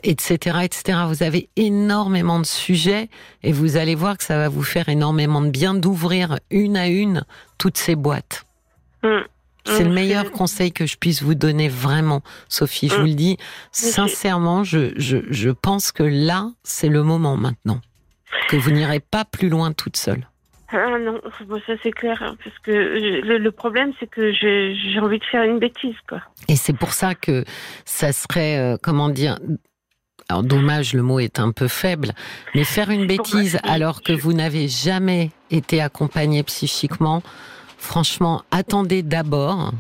etc., 0.04 0.60
etc. 0.64 1.00
Vous 1.08 1.24
avez 1.24 1.50
énormément 1.56 2.40
de 2.40 2.46
sujets 2.46 3.10
et 3.44 3.52
vous 3.52 3.78
allez 3.78 3.96
voir 3.96 4.18
que 4.18 4.24
ça 4.24 4.38
va 4.38 4.50
vous 4.50 4.64
faire 4.64 4.90
énormément 4.90 5.42
de 5.42 5.50
bien 5.50 5.74
d'ouvrir 5.74 6.40
une 6.50 6.78
à 6.78 6.88
une 6.88 7.24
toutes 7.58 7.78
ces 7.78 7.96
boîtes. 7.96 8.46
Mm. 9.04 9.22
C'est 9.66 9.84
le 9.84 9.92
meilleur 9.92 10.32
conseil 10.32 10.72
que 10.72 10.86
je 10.86 10.98
puisse 10.98 11.22
vous 11.22 11.36
donner 11.36 11.70
vraiment, 11.70 12.22
Sophie. 12.50 12.90
Je 12.90 12.96
vous 12.96 13.06
le 13.06 13.14
dis 13.14 13.38
sincèrement, 13.72 14.64
je, 14.64 14.94
je, 14.98 15.18
je 15.30 15.50
pense 15.50 15.92
que 15.92 16.04
là, 16.04 16.52
c'est 16.64 16.90
le 16.90 17.04
moment 17.04 17.38
maintenant. 17.38 17.82
Que 18.50 18.56
vous 18.56 18.72
n'irez 18.72 19.00
pas 19.00 19.26
plus 19.26 19.50
loin 19.50 19.72
toute 19.74 19.98
seule. 19.98 20.28
Ah 20.74 20.98
non, 21.00 21.20
ça 21.68 21.74
c'est 21.84 21.92
clair. 21.92 22.22
Hein, 22.22 22.38
parce 22.44 22.58
que 22.60 22.72
le, 22.72 23.52
problème, 23.52 23.92
c'est 24.00 24.08
que 24.08 24.32
j'ai 24.32 25.00
envie 25.00 25.20
de 25.20 25.24
faire 25.26 25.44
une 25.44 25.60
bêtise. 25.60 25.96
Quoi. 26.08 26.22
Et 26.48 26.56
c'est 26.56 26.74
pour 26.74 26.94
ça 26.94 27.14
que 27.14 27.44
ça 27.84 28.14
serait, 28.14 28.58
euh, 28.58 28.78
comment 28.82 29.10
dire, 29.10 29.38
alors 30.30 30.44
dommage, 30.44 30.94
le 30.94 31.02
mot 31.02 31.20
est 31.20 31.40
un 31.40 31.52
peu 31.52 31.68
faible, 31.68 32.14
mais 32.56 32.64
faire 32.64 32.90
une 32.90 33.06
bêtise 33.06 33.60
alors 33.64 34.02
que 34.02 34.14
vous 34.14 34.32
n'avez 34.32 34.70
jamais 34.70 35.32
été 35.50 35.82
accompagné 35.82 36.42
psychiquement, 36.44 37.22
franchement, 37.82 38.44
attendez 38.52 39.04
d'abord 39.04 39.74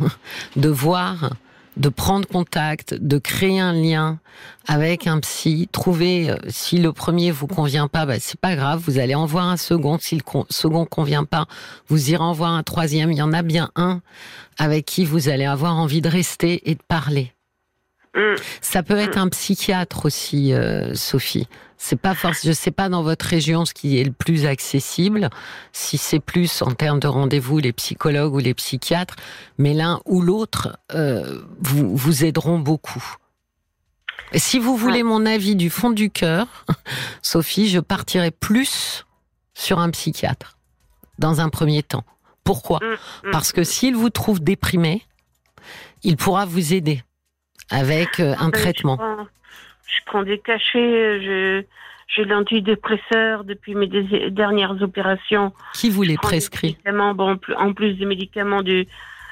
de 0.55 0.69
voir, 0.69 1.31
de 1.77 1.87
prendre 1.87 2.27
contact, 2.27 2.93
de 2.95 3.17
créer 3.17 3.59
un 3.59 3.73
lien 3.73 4.19
avec 4.67 5.07
un 5.07 5.19
psy. 5.19 5.69
Trouver, 5.71 6.31
euh, 6.31 6.35
si 6.49 6.77
le 6.77 6.91
premier 6.91 7.31
vous 7.31 7.47
convient 7.47 7.87
pas, 7.87 8.05
bah, 8.05 8.19
c'est 8.19 8.39
pas 8.39 8.55
grave, 8.55 8.81
vous 8.85 8.99
allez 8.99 9.15
en 9.15 9.25
voir 9.25 9.47
un 9.47 9.57
second. 9.57 9.97
Si 9.99 10.15
le 10.15 10.21
second 10.49 10.85
convient 10.85 11.23
pas, 11.23 11.45
vous 11.87 12.11
irez 12.11 12.23
en 12.23 12.33
voir 12.33 12.51
un 12.51 12.63
troisième. 12.63 13.11
Il 13.11 13.17
y 13.17 13.21
en 13.21 13.33
a 13.33 13.41
bien 13.41 13.69
un 13.75 14.01
avec 14.57 14.85
qui 14.85 15.05
vous 15.05 15.29
allez 15.29 15.45
avoir 15.45 15.77
envie 15.77 16.01
de 16.01 16.09
rester 16.09 16.69
et 16.69 16.75
de 16.75 16.83
parler. 16.87 17.33
Mm. 18.15 18.35
Ça 18.61 18.83
peut 18.83 18.97
être 18.97 19.17
un 19.17 19.29
psychiatre 19.29 20.05
aussi, 20.05 20.53
euh, 20.53 20.93
Sophie. 20.95 21.47
C'est 21.77 21.95
pas 21.95 22.13
force. 22.13 22.45
Je 22.45 22.51
sais 22.51 22.71
pas 22.71 22.89
dans 22.89 23.01
votre 23.01 23.25
région 23.25 23.65
ce 23.65 23.73
qui 23.73 23.99
est 23.99 24.03
le 24.03 24.11
plus 24.11 24.45
accessible. 24.45 25.29
Si 25.71 25.97
c'est 25.97 26.19
plus 26.19 26.61
en 26.61 26.71
termes 26.71 26.99
de 26.99 27.07
rendez-vous 27.07 27.57
les 27.57 27.73
psychologues 27.73 28.33
ou 28.35 28.39
les 28.39 28.53
psychiatres, 28.53 29.15
mais 29.57 29.73
l'un 29.73 29.99
ou 30.05 30.21
l'autre 30.21 30.77
euh, 30.93 31.41
vous 31.59 31.95
vous 31.95 32.23
aideront 32.23 32.59
beaucoup. 32.59 33.03
Et 34.33 34.39
si 34.39 34.59
vous 34.59 34.77
voulez 34.77 35.03
mon 35.03 35.25
avis 35.25 35.55
du 35.55 35.69
fond 35.69 35.89
du 35.89 36.09
cœur, 36.11 36.65
Sophie, 37.21 37.67
je 37.67 37.79
partirai 37.79 38.31
plus 38.31 39.05
sur 39.53 39.79
un 39.79 39.89
psychiatre 39.89 40.57
dans 41.17 41.41
un 41.41 41.49
premier 41.49 41.83
temps. 41.83 42.05
Pourquoi? 42.43 42.79
Mm, 42.81 43.27
mm. 43.27 43.31
Parce 43.31 43.51
que 43.51 43.63
s'il 43.63 43.95
vous 43.95 44.09
trouve 44.09 44.39
déprimé, 44.39 45.01
il 46.03 46.15
pourra 46.15 46.45
vous 46.45 46.73
aider 46.73 47.03
avec 47.71 48.19
euh, 48.19 48.35
un 48.39 48.49
ben, 48.49 48.51
traitement 48.51 49.27
je 49.91 50.05
prends 50.05 50.23
des 50.23 50.39
cachets, 50.39 51.21
je, 51.21 51.63
j'ai 52.15 52.25
l'antidépresseur 52.25 53.43
depuis 53.43 53.75
mes 53.75 53.87
dernières 54.31 54.81
opérations. 54.81 55.53
Qui 55.73 55.89
vous 55.89 56.03
les 56.03 56.17
prescrit 56.17 56.77
bon, 56.85 57.39
En 57.57 57.73
plus 57.73 57.93
des 57.95 58.05
médicaments 58.05 58.61
du, 58.61 58.87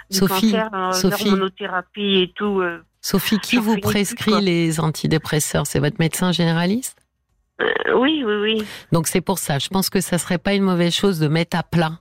Sophie, 0.09 0.51
cancer, 0.51 0.69
euh, 0.73 0.91
Sophie. 0.91 2.21
et 2.21 2.31
tout. 2.35 2.61
Euh, 2.61 2.79
Sophie, 3.01 3.39
qui 3.39 3.57
vous 3.57 3.77
prescrit 3.77 4.41
les 4.41 4.79
antidépresseurs? 4.79 5.65
C'est 5.67 5.79
votre 5.79 5.97
médecin 5.99 6.31
généraliste? 6.31 6.97
Euh, 7.61 7.67
Oui, 7.95 8.23
oui, 8.25 8.35
oui. 8.41 8.63
Donc 8.91 9.07
c'est 9.07 9.21
pour 9.21 9.37
ça. 9.37 9.59
Je 9.59 9.69
pense 9.69 9.89
que 9.89 10.01
ça 10.01 10.17
serait 10.17 10.37
pas 10.37 10.53
une 10.53 10.63
mauvaise 10.63 10.93
chose 10.93 11.19
de 11.19 11.27
mettre 11.27 11.57
à 11.57 11.63
plat 11.63 11.99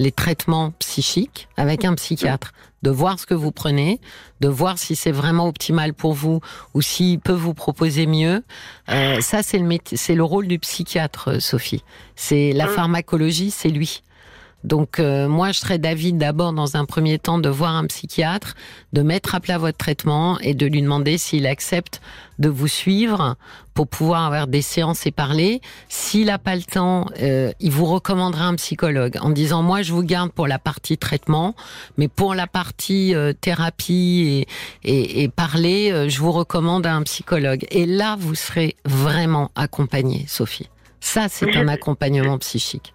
les 0.00 0.12
traitements 0.12 0.72
psychiques 0.78 1.46
avec 1.58 1.84
un 1.84 1.94
psychiatre, 1.94 2.52
de 2.82 2.88
voir 2.88 3.18
ce 3.18 3.26
que 3.26 3.34
vous 3.34 3.52
prenez, 3.52 4.00
de 4.40 4.48
voir 4.48 4.78
si 4.78 4.96
c'est 4.96 5.10
vraiment 5.10 5.46
optimal 5.46 5.92
pour 5.92 6.14
vous 6.14 6.40
ou 6.72 6.80
s'il 6.80 7.20
peut 7.20 7.34
vous 7.34 7.52
proposer 7.52 8.06
mieux. 8.06 8.42
Euh, 8.88 9.20
ça, 9.20 9.42
c'est 9.42 9.58
le, 9.58 9.78
c'est 9.94 10.14
le 10.14 10.24
rôle 10.24 10.48
du 10.48 10.58
psychiatre, 10.58 11.42
Sophie. 11.42 11.84
C'est 12.16 12.52
la 12.54 12.64
mmh. 12.64 12.70
pharmacologie, 12.70 13.50
c'est 13.50 13.68
lui. 13.68 14.02
Donc 14.64 15.00
euh, 15.00 15.28
moi, 15.28 15.52
je 15.52 15.58
serais 15.58 15.78
d'avis 15.78 16.12
d'abord, 16.12 16.52
dans 16.52 16.76
un 16.76 16.84
premier 16.84 17.18
temps, 17.18 17.38
de 17.38 17.48
voir 17.48 17.74
un 17.76 17.86
psychiatre, 17.86 18.54
de 18.92 19.02
mettre 19.02 19.34
à 19.34 19.40
plat 19.40 19.58
votre 19.58 19.78
traitement 19.78 20.38
et 20.40 20.54
de 20.54 20.66
lui 20.66 20.82
demander 20.82 21.18
s'il 21.18 21.46
accepte 21.46 22.00
de 22.38 22.48
vous 22.48 22.68
suivre 22.68 23.36
pour 23.74 23.86
pouvoir 23.88 24.24
avoir 24.24 24.46
des 24.46 24.62
séances 24.62 25.06
et 25.06 25.10
parler. 25.10 25.60
S'il 25.88 26.26
n'a 26.26 26.38
pas 26.38 26.56
le 26.56 26.62
temps, 26.62 27.06
euh, 27.22 27.52
il 27.60 27.70
vous 27.70 27.86
recommandera 27.86 28.46
un 28.46 28.54
psychologue 28.56 29.16
en 29.20 29.30
disant 29.30 29.62
moi, 29.62 29.82
je 29.82 29.92
vous 29.92 30.02
garde 30.02 30.30
pour 30.30 30.46
la 30.46 30.58
partie 30.58 30.98
traitement, 30.98 31.54
mais 31.96 32.08
pour 32.08 32.34
la 32.34 32.46
partie 32.46 33.14
euh, 33.14 33.32
thérapie 33.32 34.46
et, 34.84 34.90
et, 34.90 35.22
et 35.22 35.28
parler, 35.28 36.08
je 36.08 36.18
vous 36.18 36.32
recommande 36.32 36.86
un 36.86 37.02
psychologue. 37.02 37.66
Et 37.70 37.86
là, 37.86 38.16
vous 38.18 38.34
serez 38.34 38.76
vraiment 38.84 39.50
accompagné, 39.54 40.24
Sophie. 40.28 40.68
Ça, 41.00 41.28
c'est 41.30 41.56
un 41.56 41.68
accompagnement 41.68 42.36
psychique. 42.38 42.92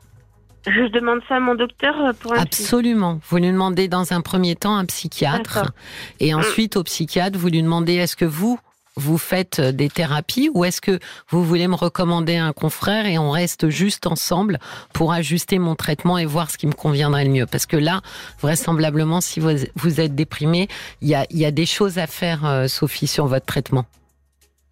Je 0.68 0.92
demande 0.92 1.22
ça 1.30 1.36
à 1.36 1.40
mon 1.40 1.56
docteur 1.56 1.96
euh, 2.00 2.14
pour 2.14 2.34
un 2.34 2.38
Absolument. 2.38 3.20
Vous 3.30 3.38
lui 3.38 3.48
demandez 3.52 3.88
dans 3.88 4.14
un 4.14 4.22
premier 4.22 4.56
temps 4.56 4.76
un 4.76 4.86
psychiatre. 4.86 5.72
Et 6.20 6.34
mm. 6.34 6.38
ensuite, 6.38 6.76
au 6.76 6.84
psychiatre, 6.84 7.38
vous 7.38 7.50
lui 7.50 7.62
demandez 7.62 7.94
est-ce 7.94 8.16
que 8.16 8.26
vous, 8.26 8.60
vous 8.96 9.18
faites 9.18 9.60
euh, 9.60 9.72
des 9.72 9.90
thérapies 9.90 10.50
ou 10.54 10.66
est-ce 10.66 10.82
que 10.82 11.00
vous 11.30 11.44
voulez 11.44 11.68
me 11.68 11.76
recommander 11.76 12.38
un 12.38 12.52
confrère 12.52 13.06
et 13.06 13.18
on 13.20 13.30
reste 13.30 13.70
juste 13.70 14.08
ensemble 14.08 14.60
pour 14.94 15.14
ajuster 15.14 15.60
mon 15.60 15.76
traitement 15.76 16.18
et 16.18 16.26
voir 16.26 16.50
ce 16.50 16.58
qui 16.58 16.66
me 16.66 16.74
conviendrait 16.74 17.26
le 17.26 17.32
mieux? 17.32 17.46
Parce 17.46 17.68
que 17.68 17.78
là, 17.78 18.02
vraisemblablement, 18.42 19.22
si 19.22 19.40
vous, 19.40 20.02
êtes 20.02 20.16
déprimé, 20.16 20.68
il 21.02 21.10
y 21.10 21.16
a, 21.16 21.26
y 21.30 21.46
a, 21.46 21.52
des 21.52 21.68
choses 21.68 22.00
à 22.00 22.08
faire, 22.08 22.46
euh, 22.46 22.68
Sophie, 22.68 23.08
sur 23.08 23.28
votre 23.28 23.46
traitement. 23.46 23.86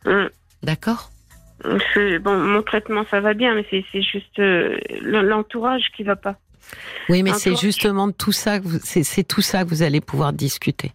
Mm. 0.05 0.25
D'accord? 0.63 1.11
Bon, 2.21 2.37
mon 2.37 2.61
traitement, 2.61 3.05
ça 3.09 3.21
va 3.21 3.33
bien, 3.33 3.55
mais 3.55 3.65
c'est 3.69 4.01
juste 4.01 4.39
euh, 4.39 4.77
l'entourage 5.01 5.91
qui 5.95 6.03
va 6.03 6.15
pas. 6.15 6.35
Oui, 7.09 7.23
mais 7.23 7.33
c'est 7.33 7.55
justement 7.55 8.11
tout 8.11 8.31
ça 8.31 8.59
c'est 8.83 9.27
tout 9.27 9.41
ça 9.41 9.63
que 9.63 9.69
vous 9.69 9.83
allez 9.83 10.01
pouvoir 10.01 10.33
discuter. 10.33 10.91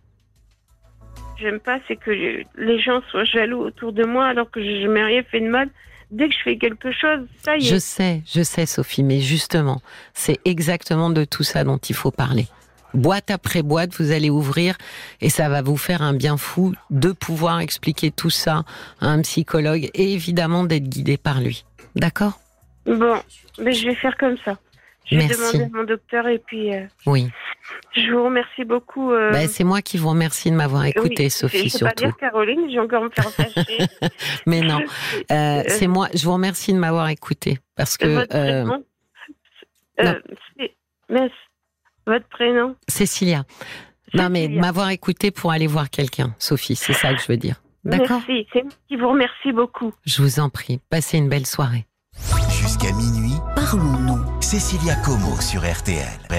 J'aime 1.39 1.61
pas, 1.61 1.79
c'est 1.87 1.97
que 1.97 2.11
les 2.11 2.81
gens 2.81 3.01
soient 3.11 3.25
jaloux 3.25 3.61
autour 3.61 3.93
de 3.93 4.05
moi 4.05 4.27
alors 4.27 4.51
que 4.51 4.61
je 4.61 4.87
n'ai 4.87 5.05
rien 5.05 5.23
fait 5.23 5.41
de 5.41 5.49
mal. 5.49 5.69
Dès 6.11 6.29
que 6.29 6.35
je 6.35 6.43
fais 6.43 6.57
quelque 6.57 6.91
chose, 6.91 7.21
ça 7.43 7.57
y 7.57 7.67
est. 7.67 7.71
Je 7.71 7.77
sais, 7.77 8.23
je 8.27 8.43
sais, 8.43 8.65
Sophie, 8.65 9.03
mais 9.03 9.21
justement, 9.21 9.81
c'est 10.15 10.39
exactement 10.47 11.11
de 11.11 11.25
tout 11.25 11.43
ça 11.43 11.65
dont 11.65 11.77
il 11.77 11.95
faut 11.95 12.11
parler 12.11 12.47
boîte 12.95 13.31
après 13.31 13.63
boîte, 13.63 13.95
vous 13.95 14.13
allez 14.13 14.31
ouvrir 14.31 14.77
et 15.21 15.31
ça 15.31 15.49
va 15.49 15.63
vous 15.63 15.77
faire 15.77 16.03
un 16.03 16.15
bien 16.15 16.37
fou 16.37 16.75
de 16.91 17.13
pouvoir 17.13 17.61
expliquer 17.61 18.11
tout 18.11 18.31
ça 18.31 18.65
à 19.01 19.07
un 19.09 19.23
psychologue 19.23 19.91
et 19.95 20.13
évidemment 20.13 20.65
d'être 20.65 20.89
guidé 20.89 21.17
par 21.17 21.41
lui. 21.41 21.65
D'accord? 21.95 22.39
Bon, 22.87 23.21
mais 23.59 23.73
je 23.73 23.87
vais 23.87 23.95
faire 23.95 24.17
comme 24.17 24.37
ça. 24.45 24.59
Je 25.11 25.17
vais 25.17 25.27
demander 25.27 25.63
à 25.63 25.69
mon 25.77 25.85
docteur 25.85 26.27
et 26.29 26.39
puis. 26.39 26.75
Euh, 26.75 26.85
oui. 27.07 27.29
Je 27.97 28.13
vous 28.13 28.25
remercie 28.25 28.65
beaucoup. 28.65 29.13
Euh, 29.13 29.31
ben, 29.31 29.49
c'est 29.49 29.65
moi 29.65 29.81
qui 29.81 29.97
vous 29.97 30.11
remercie 30.11 30.51
de 30.51 30.57
m'avoir 30.57 30.85
écouté, 30.85 31.31
Sophie, 31.31 31.71
je 31.71 31.79
surtout. 31.79 31.95
Pas 31.95 32.09
dire 32.09 32.17
Caroline, 32.19 32.71
j'ai 32.71 32.79
encore 32.79 33.05
me 33.05 33.11
faire 33.11 33.27
mais 34.47 34.61
non, 34.61 34.81
euh, 35.33 35.63
c'est 35.69 35.87
moi. 35.87 36.09
Je 36.15 36.25
vous 36.25 36.33
remercie 36.35 36.73
de 36.73 36.79
m'avoir 36.79 37.09
écouté 37.09 37.59
parce 37.75 37.97
que. 37.97 38.07
Votre 38.07 38.83
mais 41.11 41.31
votre 42.09 42.27
prénom 42.29 42.75
Cécilia. 42.89 43.45
Non, 44.15 44.31
mais 44.31 44.49
m'avoir 44.49 44.91
écouté 44.91 45.31
pour 45.31 45.53
aller 45.53 45.67
voir 45.67 45.91
quelqu'un, 45.91 46.35
Sophie, 46.39 46.77
c'est 46.77 46.95
ça 46.95 47.15
que 47.15 47.21
je 47.21 47.27
veux 47.29 47.37
dire. 47.37 47.57
D'accord 47.85 48.23
Merci, 48.27 48.47
c'est 48.53 48.63
moi 48.63 48.73
qui 48.89 48.97
vous 48.97 49.09
remercie 49.09 49.53
beaucoup. 49.53 49.93
Je 50.05 50.23
vous 50.23 50.41
en 50.41 50.49
prie, 50.49 50.81
passez 50.91 51.19
une 51.19 51.29
belle 51.29 51.47
soirée. 51.47 51.87
Jusqu'à 52.51 52.93
minuit, 52.93 53.37
parlons-nous. 53.55 54.43
Cécilia 54.43 54.97
Como 55.05 55.41
sur 55.41 55.61
RTL. 55.61 56.29